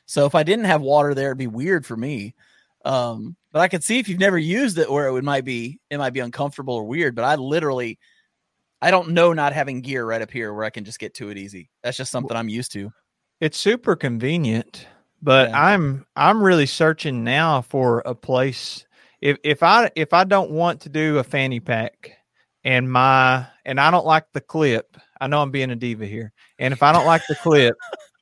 [0.06, 2.36] So if I didn't have water there, it'd be weird for me.
[2.84, 5.80] Um, but I could see if you've never used it, where it would might be
[5.90, 7.16] it might be uncomfortable or weird.
[7.16, 7.98] But I literally,
[8.82, 11.30] I don't know not having gear right up here where I can just get to
[11.30, 11.70] it easy.
[11.82, 12.92] That's just something I'm used to.
[13.42, 14.88] it's super convenient
[15.22, 15.66] but Yeah.
[15.66, 18.86] i'm i'm really searching now for a place
[19.22, 22.12] if if i if i don't want to do a fanny pack
[22.64, 26.32] and my and i don't like the clip i know i'm being a diva here
[26.60, 27.76] and if i don't like the clip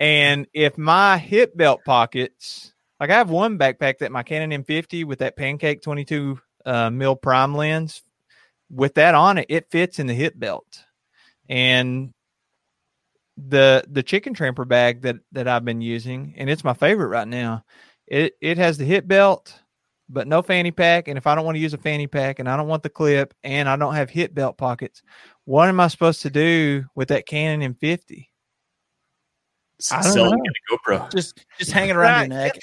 [0.00, 5.04] and if my hip belt pockets like i have one backpack that my canon m50
[5.04, 8.02] with that pancake 22 uh, mil prime lens
[8.70, 10.84] with that on it it fits in the hip belt
[11.48, 12.12] and
[13.36, 17.28] the the chicken tramper bag that that I've been using, and it's my favorite right
[17.28, 17.64] now.
[18.06, 19.58] It it has the hip belt,
[20.08, 21.08] but no fanny pack.
[21.08, 22.90] And if I don't want to use a fanny pack, and I don't want the
[22.90, 25.02] clip, and I don't have hip belt pockets,
[25.44, 28.28] what am I supposed to do with that Canon M50?
[29.92, 30.42] I don't Sell know.
[30.42, 31.12] a GoPro.
[31.12, 32.58] just just hanging around your neck.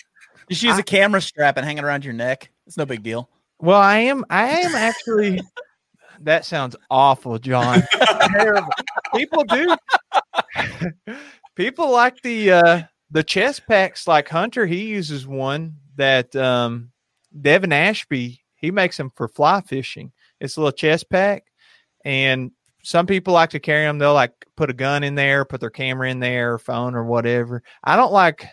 [0.49, 2.51] Just use a camera strap and hang it around your neck.
[2.67, 3.29] It's no big deal.
[3.59, 5.41] Well, I am I am actually.
[6.21, 7.83] that sounds awful, John.
[9.15, 9.75] People do.
[11.55, 14.07] People like the uh the chest packs.
[14.07, 16.91] Like Hunter, he uses one that um
[17.39, 20.11] Devin Ashby he makes them for fly fishing.
[20.39, 21.45] It's a little chest pack,
[22.05, 22.51] and
[22.83, 23.97] some people like to carry them.
[23.97, 27.63] They'll like put a gun in there, put their camera in there, phone or whatever.
[27.83, 28.47] I don't like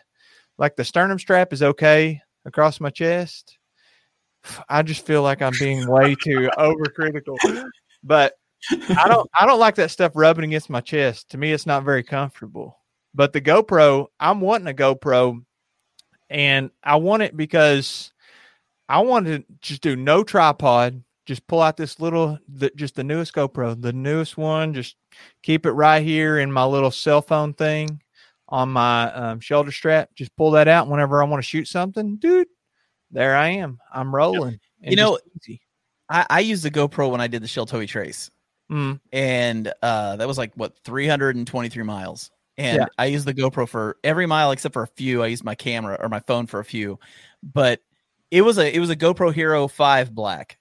[0.58, 3.58] like the sternum strap is okay across my chest.
[4.68, 7.36] I just feel like I'm being way too overcritical.
[8.02, 8.34] But
[8.70, 11.30] I don't I don't like that stuff rubbing against my chest.
[11.30, 12.76] To me, it's not very comfortable.
[13.14, 15.44] But the GoPro, I'm wanting a GoPro,
[16.28, 18.12] and I want it because
[18.88, 21.02] I want to just do no tripod.
[21.28, 24.72] Just pull out this little, the, just the newest GoPro, the newest one.
[24.72, 24.96] Just
[25.42, 28.00] keep it right here in my little cell phone thing
[28.48, 30.08] on my um, shoulder strap.
[30.14, 32.48] Just pull that out whenever I want to shoot something, dude.
[33.10, 33.78] There I am.
[33.92, 34.58] I'm rolling.
[34.80, 35.18] You know-
[36.08, 38.30] I, I used the GoPro when I did the Sheltowee Trace,
[38.72, 42.30] Mm, and uh, that was like what 323 miles.
[42.56, 42.86] And Yeah.
[42.96, 45.22] I used the GoPro for every mile except for a few.
[45.22, 46.98] I used my camera or my phone for a few,
[47.42, 47.80] but
[48.30, 50.56] it was a it was a GoPro Hero Five Black,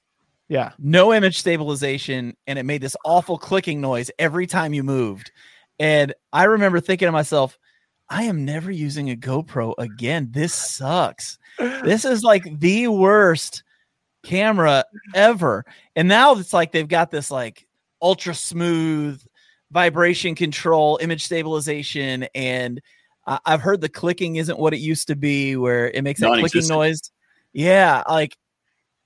[0.49, 0.71] yeah.
[0.79, 5.31] no image stabilization, and it made this awful clicking noise every time you moved.
[5.79, 7.57] And I remember thinking to myself,
[8.09, 10.29] I am never using a GoPro again.
[10.31, 11.37] This sucks.
[11.59, 13.63] This is like the worst
[14.23, 15.65] camera ever.
[15.95, 17.67] And now it's like they've got this like
[18.01, 19.21] ultra smooth
[19.71, 22.81] vibration control, image stabilization, and
[23.25, 26.39] I- I've heard the clicking isn't what it used to be, where it makes that
[26.39, 27.11] clicking noise.
[27.53, 28.37] Yeah, like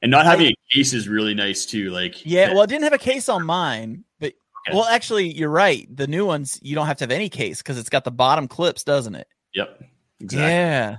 [0.01, 1.91] And not having a case is really nice too.
[1.91, 2.53] Like yeah.
[2.53, 4.33] Well, it didn't have a case on mine, but
[4.67, 4.75] Okay.
[4.77, 5.87] well, actually, you're right.
[5.95, 8.47] The new ones you don't have to have any case because it's got the bottom
[8.47, 9.27] clips, doesn't it?
[9.55, 9.83] Yep.
[10.19, 10.47] Exactly.
[10.47, 10.97] Yeah.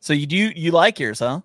[0.00, 1.40] So you do you like yours, huh?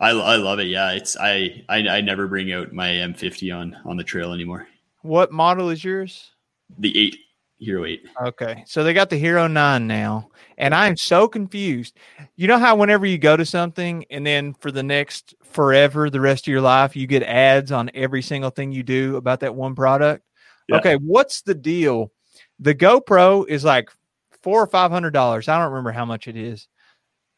[0.00, 0.66] I, I love it.
[0.68, 0.92] Yeah.
[0.92, 4.66] It's I, I I never bring out my M50 on on the trail anymore.
[5.02, 6.30] What model is yours?
[6.78, 7.16] The eight
[7.58, 8.04] Hero Eight.
[8.22, 8.62] Okay.
[8.66, 11.96] So they got the Hero 9 now, and I'm so confused.
[12.36, 16.20] You know how whenever you go to something and then for the next forever, the
[16.20, 19.54] rest of your life, you get ads on every single thing you do about that
[19.54, 20.24] one product?
[20.68, 20.76] Yeah.
[20.76, 20.96] Okay.
[20.96, 22.12] What's the deal?
[22.58, 23.88] The GoPro is like
[24.42, 25.48] four or five hundred dollars.
[25.48, 26.68] I don't remember how much it is.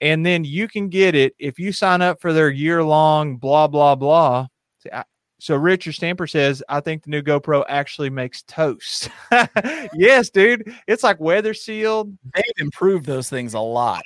[0.00, 3.68] And then you can get it if you sign up for their year long blah
[3.68, 4.46] blah blah.
[4.82, 5.04] See, I-
[5.40, 9.08] So Richard Stamper says, I think the new GoPro actually makes toast.
[9.94, 10.74] yes, dude.
[10.86, 12.16] It's like weather sealed.
[12.34, 14.02] They've improved those things a lot.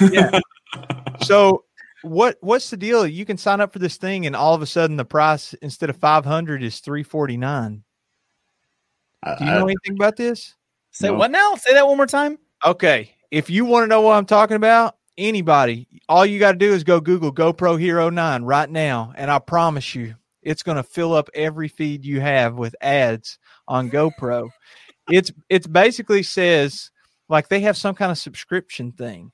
[0.00, 0.40] Yeah.
[1.20, 1.64] So
[2.00, 3.06] what what's the deal?
[3.06, 5.90] You can sign up for this thing and all of a sudden the price instead
[5.90, 7.84] of 500 is 349.
[9.38, 10.54] Do you know anything about this?
[10.90, 11.14] Say No.
[11.14, 11.54] what now?
[11.56, 12.38] Say that one more time.
[12.64, 13.14] Okay.
[13.30, 16.72] If you want to know what I'm talking about, anybody, all you got to do
[16.72, 19.12] is go Google GoPro Hero 9 right now.
[19.16, 23.38] And I promise you, it's going to fill up every feed you have with ads
[23.68, 24.50] on GoPro.
[25.10, 26.90] it's it's basically says
[27.28, 29.32] like they have some kind of subscription thing.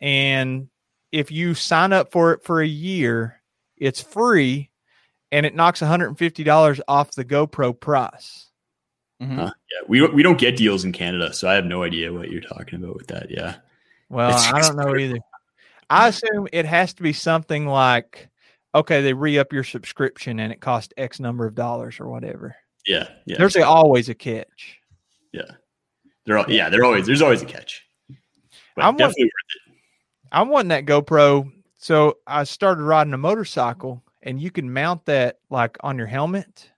[0.00, 0.68] And
[1.12, 3.40] if you sign up for it for a year,
[3.76, 4.70] it's free
[5.32, 8.50] and it knocks $150 off the GoPro price.
[9.20, 9.36] Mhm.
[9.36, 9.52] Huh.
[9.70, 12.30] yeah, we don't we don't get deals in Canada, so I have no idea what
[12.30, 13.30] you're talking about with that.
[13.30, 13.56] Yeah.
[14.08, 15.18] Well, I don't know either.
[15.90, 18.28] I assume it has to be something like,
[18.74, 22.56] okay, they re up your subscription and it cost X number of dollars or whatever.
[22.86, 23.08] Yeah.
[23.24, 23.36] Yeah.
[23.38, 24.78] There's a, always a catch.
[25.32, 25.52] yeah.
[26.26, 27.84] They're all, yeah, they're always there's always a catch.
[28.74, 29.76] But I'm definitely worth
[30.32, 31.50] I'm wanting that GoPro.
[31.76, 36.70] So I started riding a motorcycle and you can mount that like on your helmet.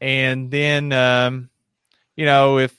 [0.00, 1.50] And then, um,
[2.16, 2.74] you know, if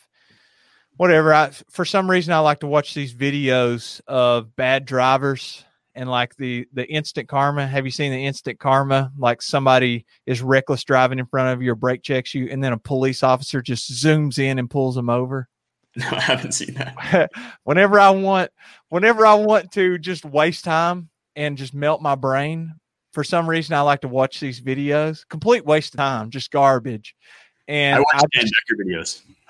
[0.98, 5.64] whatever, I, for some reason, I like to watch these videos of bad drivers
[5.96, 7.68] and like the, the instant karma.
[7.68, 9.12] Have you seen the instant karma?
[9.18, 12.74] Like somebody is reckless driving in front of you or brake checks you, and then
[12.74, 15.48] a police officer just zooms in and pulls them over.
[15.96, 17.30] No, I haven't seen that.
[17.66, 18.50] whenever I want,
[18.90, 22.74] whenever I want to just waste time and just melt my brain,
[23.12, 25.24] for some reason I like to watch these videos.
[25.30, 27.16] Complete waste of time, just garbage.
[27.68, 29.22] And I watch I, Dan Becker videos.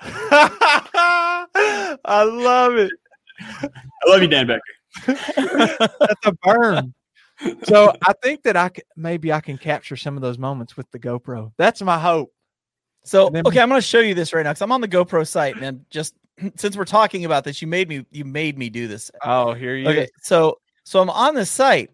[2.04, 2.92] I love it.
[3.40, 3.68] I
[4.06, 4.60] love you, Dan Becker.
[5.06, 6.94] That's a burn.
[7.64, 10.90] So I think that I c- maybe I can capture some of those moments with
[10.92, 11.52] the GoPro.
[11.56, 12.32] That's my hope.
[13.04, 14.88] So then- okay, I'm going to show you this right now because I'm on the
[14.88, 16.14] GoPro site, and just
[16.56, 19.10] since we're talking about this, you made me you made me do this.
[19.24, 21.90] Oh, here you Okay, so so I'm on this site,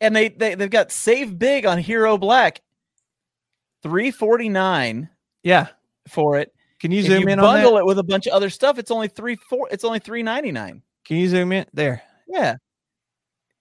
[0.00, 2.60] and they, they they've got save big on Hero Black,
[3.82, 5.08] three forty nine
[5.42, 5.68] Yeah.
[6.08, 6.52] for it.
[6.78, 7.80] Can you If zoom you in on bundle that?
[7.80, 9.68] it with a bunch of other stuff, it's only three four.
[9.70, 10.82] It's only three ninety nine.
[11.04, 12.02] Can you zoom in there?
[12.28, 12.56] Yeah,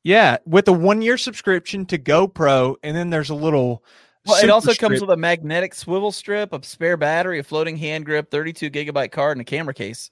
[0.03, 3.83] Yeah, with a one year subscription to GoPro, and then there's a little.
[4.25, 8.05] well, it also comes with a magnetic swivel strip, a spare battery, a floating hand
[8.05, 10.11] grip, thirty two gigabyte card, and a camera case.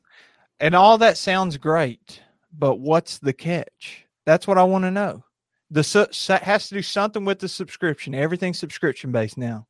[0.60, 2.22] and all that sounds great,
[2.52, 4.06] but what's the catch?
[4.26, 5.24] That's what I want to know.
[5.72, 6.08] The su-
[6.42, 8.14] has to do something with the subscription.
[8.16, 9.68] Everything's subscription based now.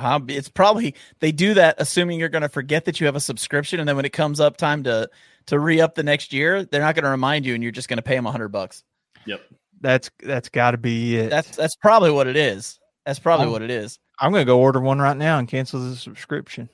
[0.00, 3.20] Um, it's probably they do that assuming you're going to forget that you have a
[3.20, 5.08] subscription, and then when it comes up time to
[5.46, 7.88] to re up the next year, they're not going to remind you, and you're just
[7.88, 8.84] going to pay them a hundred bucks.
[9.26, 9.40] Yep.
[9.80, 11.30] That's that's got to be it.
[11.30, 12.78] That's that's probably what it is.
[13.06, 13.98] That's probably Um, what it is.
[14.18, 16.68] I'm gonna go order one right now and cancel the subscription.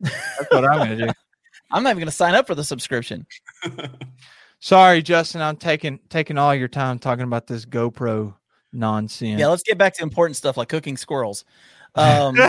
[0.00, 1.12] That's what I'm gonna do.
[1.72, 3.26] I'm not even going to sign up for the subscription.
[4.60, 5.40] Sorry, Justin.
[5.40, 8.34] I'm taking taking all your time talking about this GoPro
[8.72, 9.40] nonsense.
[9.40, 11.44] Yeah, let's get back to important stuff like cooking squirrels.
[11.94, 12.36] Um,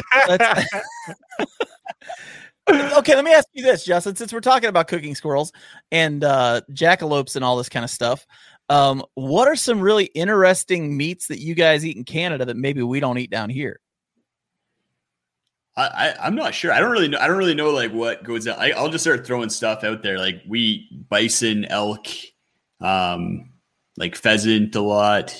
[2.70, 4.16] okay, let me ask you this, Justin.
[4.16, 5.52] Since we're talking about cooking squirrels
[5.92, 8.26] and uh, jackalopes and all this kind of stuff,
[8.70, 12.82] um, what are some really interesting meats that you guys eat in Canada that maybe
[12.82, 13.80] we don't eat down here?
[15.76, 16.72] I, I I'm not sure.
[16.72, 17.18] I don't really know.
[17.20, 18.60] I don't really know like what goes out.
[18.60, 20.18] I, I'll just start throwing stuff out there.
[20.18, 22.08] Like we eat bison, elk,
[22.80, 23.52] um,
[23.98, 25.36] like pheasant a lot.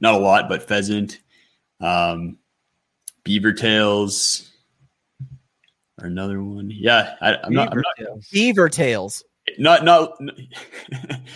[0.00, 1.18] Not a lot, but pheasant,
[1.80, 2.38] um,
[3.28, 4.50] beaver tails.
[6.00, 6.70] or another one.
[6.70, 8.26] Yeah, I, am not, I'm not tails.
[8.32, 9.22] Beaver tails.
[9.58, 10.18] Not not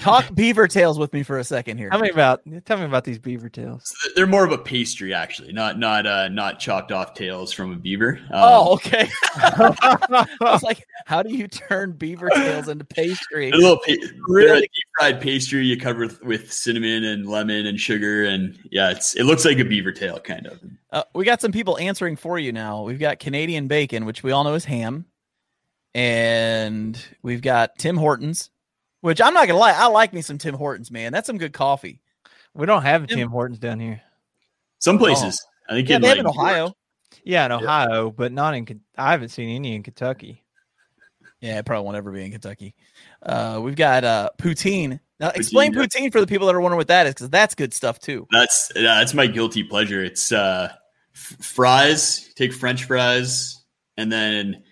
[0.01, 1.91] Talk beaver tails with me for a second here.
[1.91, 3.93] Tell me about tell me about these beaver tails.
[4.16, 7.77] they're more of a pastry actually, not not uh not chopped off tails from a
[7.77, 8.18] beaver.
[8.31, 9.09] Um, Oh, okay.
[9.35, 13.51] I was like, how do you turn beaver tails into pastry?
[13.51, 13.95] a little pa-
[14.29, 14.64] Really?
[14.64, 14.68] a
[14.99, 19.25] fried pastry you cover with, with cinnamon and lemon and sugar and yeah, it's it
[19.25, 20.61] looks like a beaver tail kind of.
[20.91, 22.83] Uh, we got some people answering for you now.
[22.83, 25.07] We've got Canadian bacon, which we all know is ham,
[25.95, 28.51] and we've got Tim Hortons,
[29.01, 31.12] which I'm not gonna lie, I like me some Tim Hortons, man.
[31.12, 32.01] That's some good coffee.
[32.55, 34.01] We don't have Tim- Tim Hortons down here.
[34.78, 35.45] Some places.
[35.68, 36.74] I think Yeah, in they have like in Ohio.
[37.24, 38.80] Yeah, in Ohio, but not in.
[38.97, 40.43] I haven't seen any in Kentucky.
[41.40, 42.74] Yeah, it probably won't ever be in Kentucky.
[43.22, 45.01] Uh, we've got uh, poutine.
[45.18, 45.80] Now, explain yeah.
[45.80, 48.26] poutine for the people that are wondering what that is, because that's good stuff too.
[48.30, 50.03] That's yeah, that's my guilty pleasure.
[50.03, 50.72] It's uh,
[51.14, 52.32] f- fries.
[52.34, 53.62] Take French fries
[53.97, 54.62] and then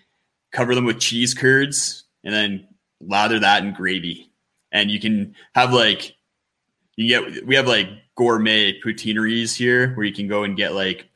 [0.51, 2.67] cover them with cheese curds, and then
[2.99, 4.31] lather that in gravy.
[4.71, 6.15] And you can have like
[6.95, 11.07] you get we have like gourmet poutineries here where you can go and get like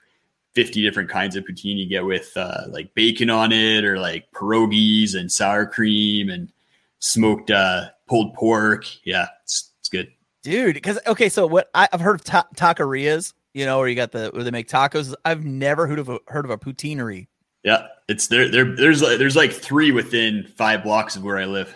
[0.55, 4.31] 50 different kinds of poutine you get with uh, like bacon on it or like
[4.31, 6.51] pierogies and sour cream and
[6.99, 8.85] smoked uh, pulled pork.
[9.05, 10.11] Yeah, it's, it's good.
[10.43, 13.95] dude because okay so what I, i've heard of ta- taquerias you know where you
[13.95, 17.27] got the where they make tacos i've never heard of a heard of a poutinery
[17.65, 18.47] Yeah, it's there.
[18.47, 21.75] There, there's like there's like three within five blocks of where I live.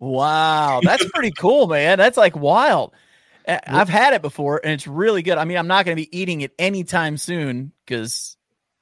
[0.00, 2.92] wow that's pretty cool man that's like wild
[3.46, 6.02] I- i've had it before and it's really good i mean i'm not going to
[6.02, 8.36] be eating it anytime soon because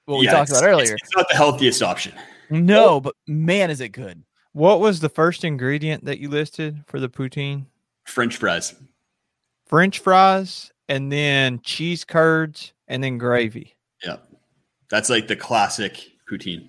[0.06, 2.14] what we Yeah, talked about earlier It's, it's not the healthiest option.
[2.50, 6.98] no but man is it good What was the first ingredient that you listed for
[6.98, 7.66] the poutine?
[8.04, 8.74] French fries.
[9.66, 13.76] French fries, and then cheese curds, and then gravy.
[14.04, 14.16] Yeah,
[14.90, 16.68] that's like the classic poutine.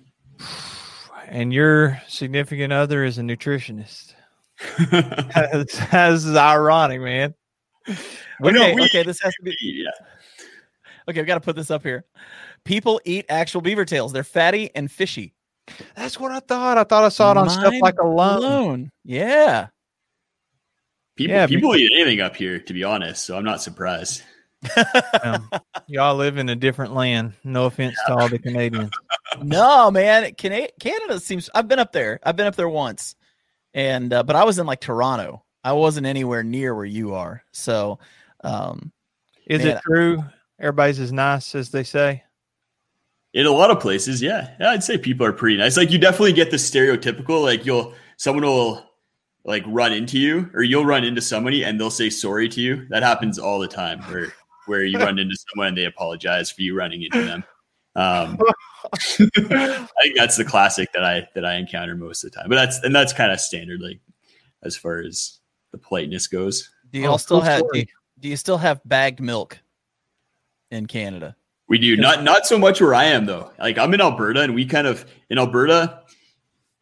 [1.28, 4.14] And your significant other is a nutritionist.
[4.90, 7.34] that's, that's ironic, man.
[8.40, 9.90] Well, no, okay, we- okay this has to be yeah,
[11.08, 12.04] okay i've got to put this up here
[12.64, 15.34] people eat actual beaver tails they're fatty and fishy
[15.94, 16.78] That's what I thought.
[16.78, 18.38] I thought I saw it on stuff like alone.
[18.40, 18.90] blown.
[19.04, 19.68] yeah
[21.16, 23.24] people Yeah, people eat anything up here, to be honest.
[23.26, 24.22] So I'm not surprised.
[25.22, 25.48] Um,
[25.86, 27.32] y'all live in a different land.
[27.44, 28.90] No offense to all the Canadians.
[29.42, 30.34] no, man.
[30.34, 31.48] Cana- Canada seems.
[31.54, 32.20] I've been up there.
[32.22, 33.14] I've been up there once,
[33.72, 35.42] and uh, but I was in like Toronto.
[35.62, 37.42] I wasn't anywhere near where you are.
[37.52, 37.98] So,
[38.42, 38.92] um,
[39.46, 39.76] Is Man.
[39.76, 40.22] it true?
[40.60, 42.22] Everybody's as nice as they say.
[43.32, 45.76] In a lot of places, yeah, yeah, I'd say people are pretty nice.
[45.76, 47.42] Like you definitely get the stereotypical.
[47.42, 48.88] Like you'll someone will
[49.44, 52.86] like run into you, or you'll run into somebody and they'll say sorry to you.
[52.90, 54.00] That happens all the time.
[54.02, 54.32] Where
[54.66, 57.44] where you run into someone and they apologize for you running into them.
[57.96, 58.38] Um,
[58.92, 62.48] I think that's the classic that I that I encounter most of the time.
[62.48, 64.00] But that's and that's kind of standard, like
[64.62, 65.38] as far as
[65.72, 66.70] the politeness goes.
[66.90, 67.62] do Oh, y'all still cool have?
[67.72, 67.86] Do you,
[68.20, 69.58] do you still have bagged milk
[70.70, 71.36] in Canada?
[71.68, 73.50] We do not not so much where I am though.
[73.58, 76.02] Like I'm in Alberta, and we kind of in Alberta,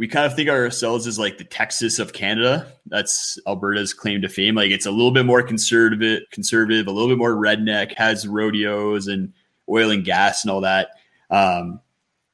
[0.02, 2.66] we kind of think of ourselves as like the Texas of Canada.
[2.86, 4.56] That's Alberta's claim to fame.
[4.56, 9.06] Like it's a little bit more conservative, conservative, a little bit more redneck, has rodeos
[9.06, 9.32] and
[9.70, 10.88] oil and gas and all that.
[11.30, 11.78] Um,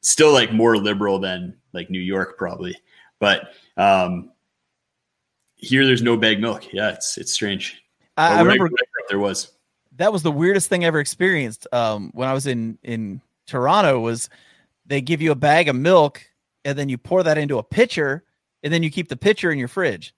[0.00, 2.74] still like more liberal than like New York probably,
[3.18, 4.32] but um,
[5.56, 6.72] here there's no bag milk.
[6.72, 7.82] Yeah, it's it's strange.
[8.16, 8.72] I, I remember up,
[9.10, 9.52] there was.
[9.96, 11.66] that was the weirdest thing I ever experienced.
[11.70, 14.30] Um, when I was in in Toronto, was
[14.86, 16.22] they give you a bag of milk
[16.64, 18.24] and then you pour that into a pitcher
[18.62, 20.14] and then you keep the pitcher in your fridge,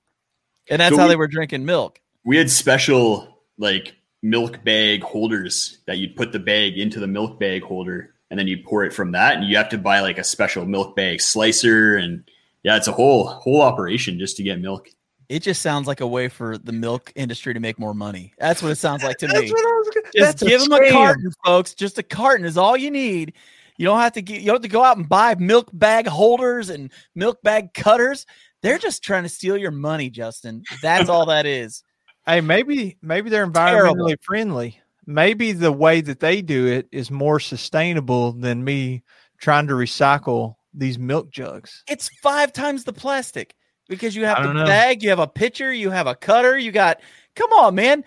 [0.68, 2.00] and that's So how we- they were drinking milk.
[2.24, 7.38] we had special like milk bag holders that you'd put the bag into the milk
[7.40, 10.18] bag holder and then you pour it from that and you have to buy like
[10.18, 12.22] a special milk bag slicer and
[12.62, 14.88] yeah it's a whole whole operation just to get milk
[15.30, 18.32] It just sounds like a way for the milk industry to make more money.
[18.38, 19.52] That's what it sounds like to That's me.
[19.52, 21.72] what I was Just give them a carton, folks.
[21.74, 23.32] Just a carton is all you need.
[23.80, 24.42] You don't have to get.
[24.42, 28.26] You don't have to go out and buy milk bag holders and milk bag cutters.
[28.60, 30.64] They're just trying to steal your money, Justin.
[30.82, 31.82] That's all that is.
[32.26, 33.94] Hey, maybe maybe they're Terrible.
[34.04, 34.78] environmentally friendly.
[35.06, 39.02] Maybe the way that they do it is more sustainable than me
[39.40, 41.82] trying to recycle these milk jugs.
[41.88, 43.54] It's five times the plastic
[43.88, 44.66] because you have I the know.
[44.66, 47.00] bag, you have a pitcher, you have a cutter, you got.
[47.34, 48.04] Come on, man.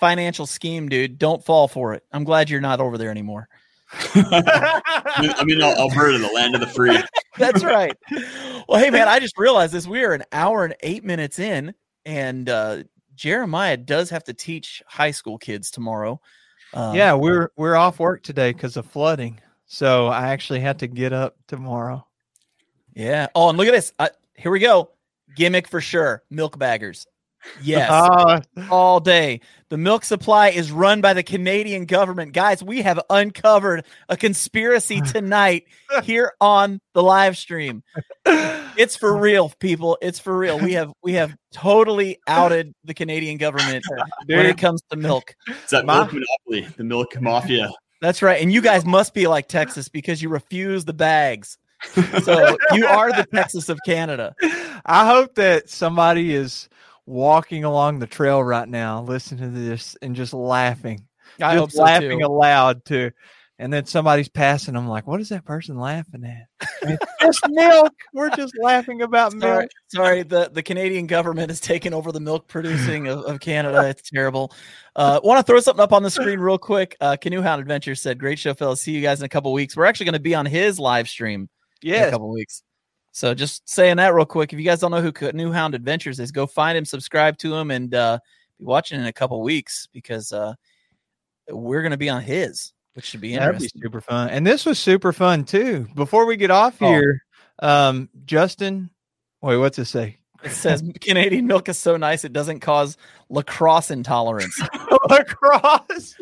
[0.00, 1.16] Financial scheme, dude.
[1.16, 2.02] Don't fall for it.
[2.10, 3.48] I'm glad you're not over there anymore.
[4.14, 6.98] i'm in alberta the land of the free
[7.38, 7.96] That's right.
[8.68, 9.86] Well, hey man, I just realized this.
[9.86, 11.74] We are an hour and eight minutes in,
[12.04, 12.82] and uh
[13.14, 16.20] Jeremiah does have to teach high school kids tomorrow.
[16.74, 19.40] Um, yeah, we're we're off work today because of flooding.
[19.66, 22.06] So I actually had to get up tomorrow.
[22.94, 23.28] Yeah.
[23.34, 23.92] Oh, and look at this.
[23.98, 24.90] Uh, here we go.
[25.34, 26.22] Gimmick for sure.
[26.30, 27.06] Milk baggers.
[27.62, 27.90] Yes.
[27.90, 28.40] Uh,
[28.70, 29.40] all day.
[29.68, 32.32] The milk supply is run by the Canadian government.
[32.32, 35.64] Guys, we have uncovered a conspiracy tonight
[36.02, 37.82] here on the live stream.
[38.26, 39.98] It's for real, people.
[40.02, 40.58] It's for real.
[40.58, 43.84] We have we have totally outed the Canadian government
[44.26, 45.34] when it comes to milk.
[45.46, 47.70] It's that My- milk monopoly, the milk mafia.
[48.00, 48.42] That's right.
[48.42, 51.56] And you guys must be like Texas because you refuse the bags.
[52.22, 54.34] So you are the Texas of Canada.
[54.86, 56.68] I hope that somebody is
[57.06, 61.06] walking along the trail right now, listening to this and just laughing,
[61.40, 62.26] I just so laughing too.
[62.26, 63.10] aloud too.
[63.58, 64.74] And then somebody's passing.
[64.74, 66.68] I'm like, what is that person laughing at?
[66.82, 67.92] It's just milk.
[68.12, 69.42] We're just laughing about milk.
[69.42, 70.22] Sorry, sorry.
[70.24, 73.88] The, the Canadian government has taken over the milk producing of, of Canada.
[73.88, 74.52] It's terrible.
[74.96, 76.96] Uh, Want to throw something up on the screen real quick?
[77.00, 78.80] Uh, Canoe Hound Adventure said, "Great show, fellas.
[78.80, 79.76] See you guys in a couple weeks.
[79.76, 81.48] We're actually going to be on his live stream
[81.82, 82.64] in a couple weeks.
[83.12, 84.52] So just saying that real quick.
[84.52, 87.54] If you guys don't know who Canoe Hound Adventures is, go find him, subscribe to
[87.54, 88.18] him, and uh,
[88.58, 90.54] be watching in a couple weeks because uh,
[91.50, 93.82] we're going to be on his, which should be That'd be interesting.
[93.82, 94.30] super fun.
[94.30, 95.86] And this was super fun too.
[95.94, 96.86] Before we get off Oh.
[96.88, 97.22] here,
[97.58, 98.88] um, Justin,
[99.42, 100.16] wait, what's it say?
[100.42, 102.96] It says Canadian milk is so nice it doesn't cause
[103.28, 104.58] lacrosse intolerance.
[105.10, 106.16] Lacrosse.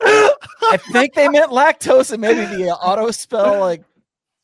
[0.00, 3.82] I think they meant lactose and maybe the auto spell like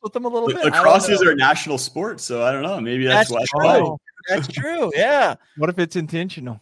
[0.05, 0.62] with them a little bit.
[0.64, 2.80] Lacrosse is our national sport, so I don't know.
[2.80, 3.78] Maybe that's, That's why.
[3.80, 3.98] true.
[4.28, 4.92] That's true.
[4.94, 5.34] Yeah.
[5.57, 6.61] what if it's intentional?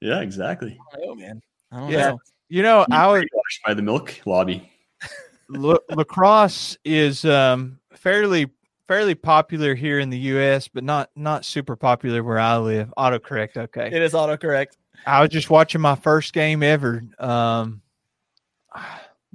[0.00, 0.76] Yeah, exactly.
[0.92, 1.42] I don't know, man.
[1.70, 2.08] I don't Yeah.
[2.10, 2.18] know.
[2.48, 4.72] You know, I was Brainwashed by the milk lobby.
[5.50, 8.50] La- lacrosse is um, fairly
[8.86, 12.92] fairly popular here in the U.S., but not not super popular where I live.
[12.96, 13.88] Autocorrect, okay.
[13.92, 14.78] It is autocorrect.
[15.06, 17.02] I was just watching my first game ever.
[17.18, 17.82] Um,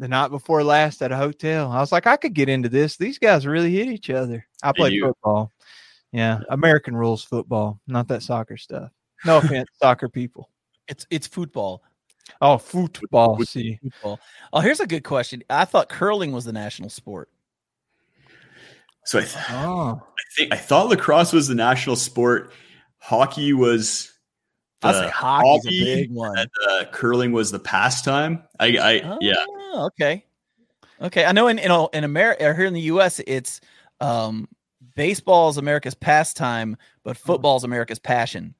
[0.03, 1.71] the night before last at a hotel.
[1.71, 2.97] I was like, I could get into this.
[2.97, 4.45] These guys really hit each other.
[4.61, 5.49] I They play football.
[6.11, 8.91] Yeah, American rules football, not that soccer stuff.
[9.23, 10.49] No offense, soccer people.
[10.89, 11.83] It's it's football.
[12.41, 13.37] Oh, football.
[13.37, 14.19] Foot- See, Football.
[14.51, 15.41] Oh, here's a good question.
[15.49, 17.29] I thought curling was the national sport.
[19.05, 22.51] So I, th- oh, I think I thought lacrosse was the national sport.
[22.97, 24.11] Hockey was.
[24.81, 26.37] I say hockey's hobby, a big one.
[26.37, 28.43] and, uh, curling was the pastime.
[28.59, 29.45] I, I yeah.
[29.73, 30.25] Oh, okay.
[31.01, 31.25] Okay.
[31.25, 33.59] I know in in, in America or here in the US it's
[33.99, 34.47] um
[34.95, 37.25] baseball is America's pastime, but Mm-hmm.
[37.25, 38.53] football is America's passion.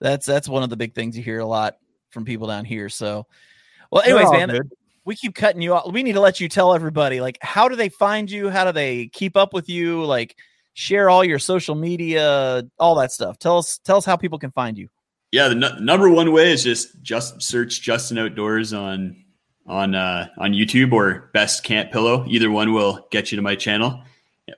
[0.00, 1.74] That's that's one of the big things you hear a lot
[2.10, 2.88] from people down here.
[2.88, 3.26] So
[3.90, 4.70] well, anyways, man, good.
[5.04, 5.92] we keep cutting you off.
[5.92, 8.48] We need to let you tell everybody like how do they find you?
[8.48, 10.04] How do they keep up with you?
[10.04, 10.36] Like
[10.74, 13.38] share all your social media, all that stuff.
[13.38, 14.88] Tell us tell us how people can find you.
[15.32, 19.16] Yeah, the nu- number one way is just just search Justin Outdoors on
[19.66, 22.24] on uh, on YouTube or Best Camp Pillow.
[22.28, 24.02] Either one will get you to my channel,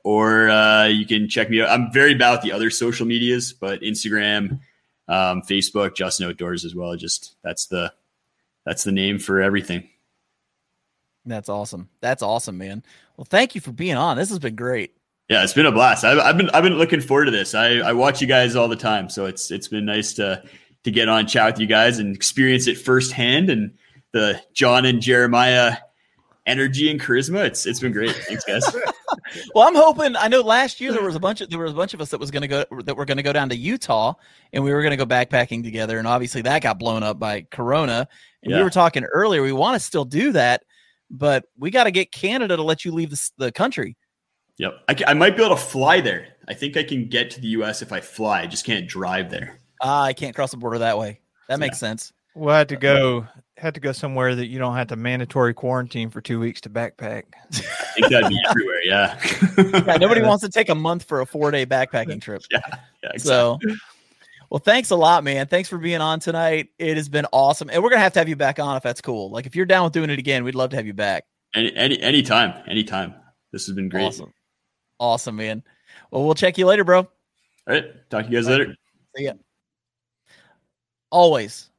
[0.05, 1.69] or uh, you can check me out.
[1.69, 4.61] I'm very bad with the other social medias, but Instagram,
[5.09, 6.97] um, Facebook, Justin Outdoors as well.
[6.97, 7.93] Just that's the
[8.65, 9.89] that's the name for everything.
[11.25, 11.89] That's awesome.
[12.01, 12.83] That's awesome, man.
[13.17, 14.17] Well, thank you for being on.
[14.17, 14.95] This has been great.
[15.29, 16.05] Yeah, it's been a blast.
[16.05, 17.55] I've, I've been I've been looking forward to this.
[17.55, 20.43] I, I watch you guys all the time, so it's it's been nice to
[20.85, 23.73] to get on chat with you guys and experience it firsthand and
[24.13, 25.77] the John and Jeremiah
[26.47, 27.45] energy and charisma.
[27.45, 28.15] It's it's been great.
[28.15, 28.65] Thanks, guys.
[29.55, 30.17] Well, I'm hoping.
[30.17, 32.11] I know last year there was a bunch of there was a bunch of us
[32.11, 34.15] that was going to go that were going to go down to Utah
[34.53, 37.43] and we were going to go backpacking together, and obviously that got blown up by
[37.51, 38.09] Corona.
[38.43, 39.43] And we were talking earlier.
[39.43, 40.65] We want to still do that,
[41.11, 43.97] but we got to get Canada to let you leave the, the country.
[44.59, 46.29] yep, I, I might be able to fly there.
[46.49, 47.83] I think I can get to the U.S.
[47.83, 48.41] if I fly.
[48.43, 49.59] I just can't drive there.
[49.81, 51.21] Ah, I can't cross the border that way.
[51.49, 52.13] That makes sense.
[52.35, 53.29] We'll have to uh, go
[53.63, 56.71] had to go somewhere that you don't have to mandatory quarantine for two weeks to
[56.71, 57.25] backpack.
[57.37, 57.57] I
[57.95, 58.81] think that'd be everywhere.
[58.85, 59.21] Yeah.
[59.87, 62.43] Yeah, nobody wants to take a month for a four day backpacking trip.
[62.51, 62.61] Yeah,
[63.15, 63.19] exactly.
[63.19, 63.59] So,
[64.49, 65.47] well, thanks a lot, man.
[65.47, 66.69] Thanks for being on tonight.
[66.79, 69.01] It has been awesome, and we're gonna have to have you back on if that's
[69.01, 69.31] cool.
[69.31, 71.25] Like, if you're down with doing it again, we'd love to have you back.
[71.55, 73.15] any any anytime, anytime.
[73.51, 74.05] This has been great.
[74.05, 74.33] Awesome,
[75.01, 75.65] awesome, man.
[76.13, 76.99] Well, we'll check you later, bro.
[76.99, 77.09] All
[77.67, 78.77] right, talk to you guys later.
[79.17, 79.33] See ya.
[81.11, 81.71] Always,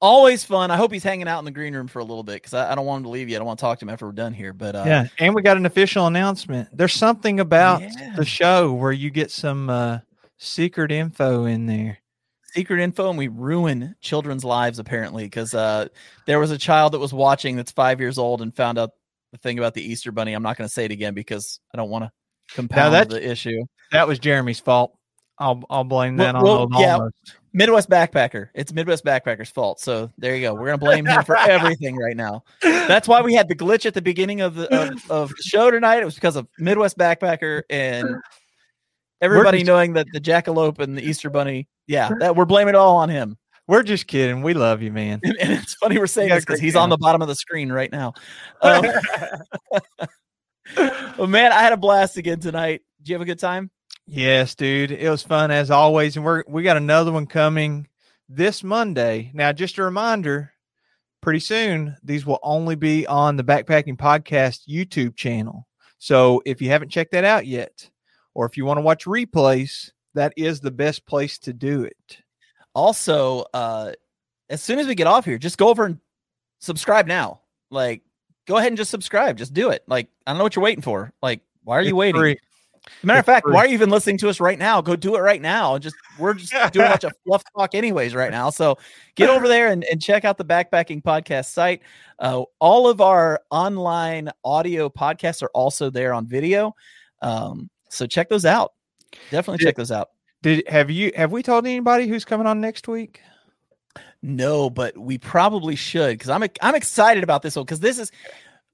[0.00, 0.70] always fun.
[0.70, 2.72] I hope he's hanging out in the green room for a little bit because I,
[2.72, 3.36] I don't want him to leave yet.
[3.36, 4.52] I don't want to talk to him after we're done here.
[4.52, 6.68] But uh, yeah, and we got an official announcement.
[6.76, 8.14] There's something about Yeah.
[8.16, 9.98] the show where you get some uh,
[10.38, 11.98] secret info in there.
[12.54, 15.86] secret info and we ruin children's lives apparently because uh,
[16.26, 18.90] there was a child that was watching that's five years old and found out
[19.32, 20.32] the thing about the Easter Bunny.
[20.32, 22.10] I'm not going to say it again because I don't want to
[22.56, 23.62] compound that's- the issue.
[23.92, 24.96] That was Jeremy's fault.
[25.38, 26.94] I'll I'll blame that Well- on well, the yeah.
[26.94, 27.14] almost.
[27.52, 28.48] Midwest backpacker.
[28.54, 29.80] It's Midwest backpacker's fault.
[29.80, 30.54] So there you go.
[30.54, 32.44] We're gonna blame him for everything right now.
[32.62, 35.70] That's why we had the glitch at the beginning of the of, of the show
[35.70, 36.00] tonight.
[36.00, 38.16] It was because of Midwest backpacker and
[39.22, 42.78] Everybody just- knowing that the jackalope and the Easter bunny, yeah, that we're blaming it
[42.78, 43.36] all on him.
[43.66, 44.42] We're just kidding.
[44.42, 45.20] We love you, man.
[45.22, 47.70] And, and it's funny we're saying this because he's on the bottom of the screen
[47.70, 48.14] right now.
[48.62, 48.84] Um,
[51.18, 52.82] well, man, I had a blast again tonight.
[52.98, 53.70] Did you have a good time?
[54.12, 54.90] Yes, dude.
[54.90, 56.16] It was fun as always.
[56.16, 57.86] And we're we got another one coming
[58.28, 59.30] this Monday.
[59.34, 60.52] Now, just a reminder,
[61.20, 65.68] pretty soon these will only be on the Backpacking Podcast YouTube channel.
[65.98, 67.88] So if you haven't checked that out yet,
[68.34, 72.18] or if you want to watch replays, that is the best place to do it.
[72.74, 73.92] Also, uh,
[74.48, 76.00] as soon as we get off here, just go over and
[76.58, 77.42] subscribe now.
[77.70, 78.02] Like,
[78.48, 79.38] go ahead and just subscribe.
[79.38, 79.84] Just do it.
[79.86, 81.12] Like, I don't know what you're waiting for.
[81.22, 82.20] Like, why are you It's waiting?
[82.20, 82.38] free.
[83.02, 83.54] Matter of fact, free.
[83.54, 84.80] why are you even listening to us right now?
[84.80, 85.78] Go do it right now.
[85.78, 88.50] Just we're just doing a bunch of fluff talk anyways right now.
[88.50, 88.76] So
[89.14, 91.82] get over there and, and check out the backpacking podcast site.
[92.18, 96.74] Uh, all of our online audio podcasts are also there on video.
[97.22, 98.72] Um, so check those out.
[99.30, 99.68] Definitely Yeah.
[99.70, 100.10] check those out.
[100.42, 103.20] Did have you have we told anybody who's coming on next week?
[104.22, 108.12] No, but we probably should because I'm I'm excited about this one because this is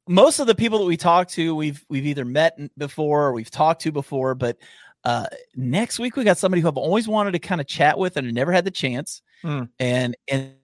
[0.09, 3.51] most of the people that we talk to we've we've either met before or we've
[3.51, 4.57] talked to before, but
[5.05, 8.17] uh, next week we got somebody who I've always wanted to kind of chat with
[8.17, 9.65] and never had the chance, Hmm.
[9.79, 10.55] and and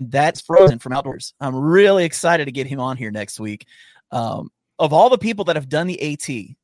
[0.00, 1.34] that's Frozen from Outdoors.
[1.40, 3.66] I'm really excited to get him on here next week.
[4.12, 6.56] Um, of all the people that have done the AT,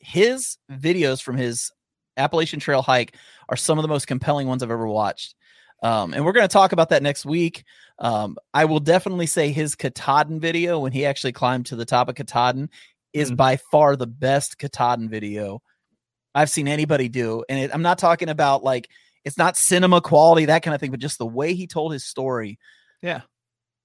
[0.00, 1.70] his videos from his
[2.16, 3.16] Appalachian Trail hike
[3.50, 5.34] are some of the most compelling ones I've ever watched.
[5.82, 7.64] Um, and we're going to talk about that next week.
[7.98, 12.08] Um, I will definitely say his Katahdin video when he actually climbed to the top
[12.08, 12.68] of Katahdin
[13.12, 13.36] is Mhm.
[13.36, 15.60] by far the best Katahdin video
[16.34, 17.42] I've seen anybody do.
[17.48, 18.88] And it, I'm not talking about like
[19.24, 22.04] it's not cinema quality, that kind of thing, but just the way he told his
[22.04, 22.58] story.
[23.02, 23.22] Yeah.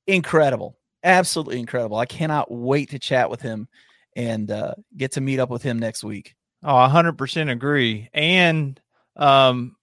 [0.07, 0.78] Incredible.
[1.03, 1.98] Absolutely incredible.
[1.98, 3.68] I cannot wait to chat with him
[4.15, 6.36] and uh, get to meet up with him next week.
[6.64, 8.10] Oh, hundred percent agree.
[8.14, 8.80] And
[9.15, 9.76] um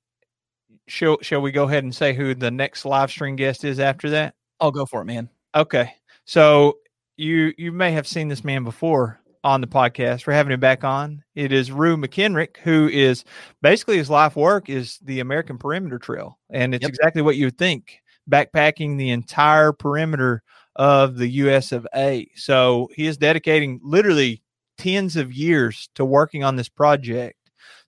[0.91, 4.11] shall shall we go ahead and say who the next live stream guest is after
[4.11, 4.35] that?
[4.61, 5.29] I'll go for it, man.
[5.55, 5.93] Okay.
[6.25, 6.79] So
[7.17, 10.27] you you may have seen this man before on the podcast.
[10.27, 11.23] We're having him back on.
[11.35, 13.25] It is Rue McKenrick, who is
[13.63, 16.39] basically his life work is the American Perimeter Trail.
[16.51, 16.89] And it's Yep.
[16.91, 18.01] exactly what you would think.
[18.31, 20.43] Backpacking the entire perimeter
[20.77, 22.29] of the US of A.
[22.37, 24.43] So he is dedicating literally
[24.79, 27.37] tens of years to working on this project.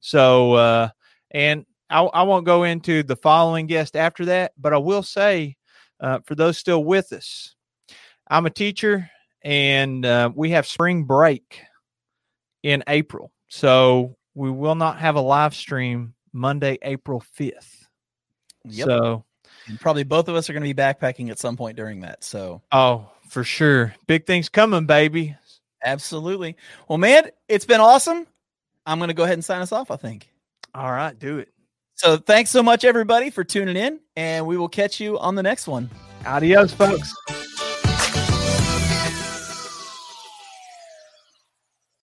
[0.01, 0.89] So uh
[1.31, 5.57] and I, I won't go into the following guest after that, but I will say
[6.01, 7.55] uh, for those still with us,
[8.29, 9.11] I'm a teacher
[9.43, 11.61] and uh, we have spring break
[12.63, 13.31] in April.
[13.49, 17.87] So we will not have a live stream Monday, April 5th.
[18.65, 18.87] Yep.
[18.87, 19.25] So,
[19.67, 22.25] and probably both of us are going to be backpacking at some point during that.
[22.25, 23.95] So oh, for sure.
[24.07, 25.37] Big things coming, baby.
[25.85, 26.57] absolutely.
[26.89, 28.27] Well, man, it's been awesome.
[28.87, 30.29] I'm going to go ahead and sign us off, I think.
[30.75, 31.52] All right, do it.
[32.03, 35.43] So thanks so much, everybody, for tuning in, and we will catch you on the
[35.45, 35.89] next one.
[36.27, 37.15] Adios, folks.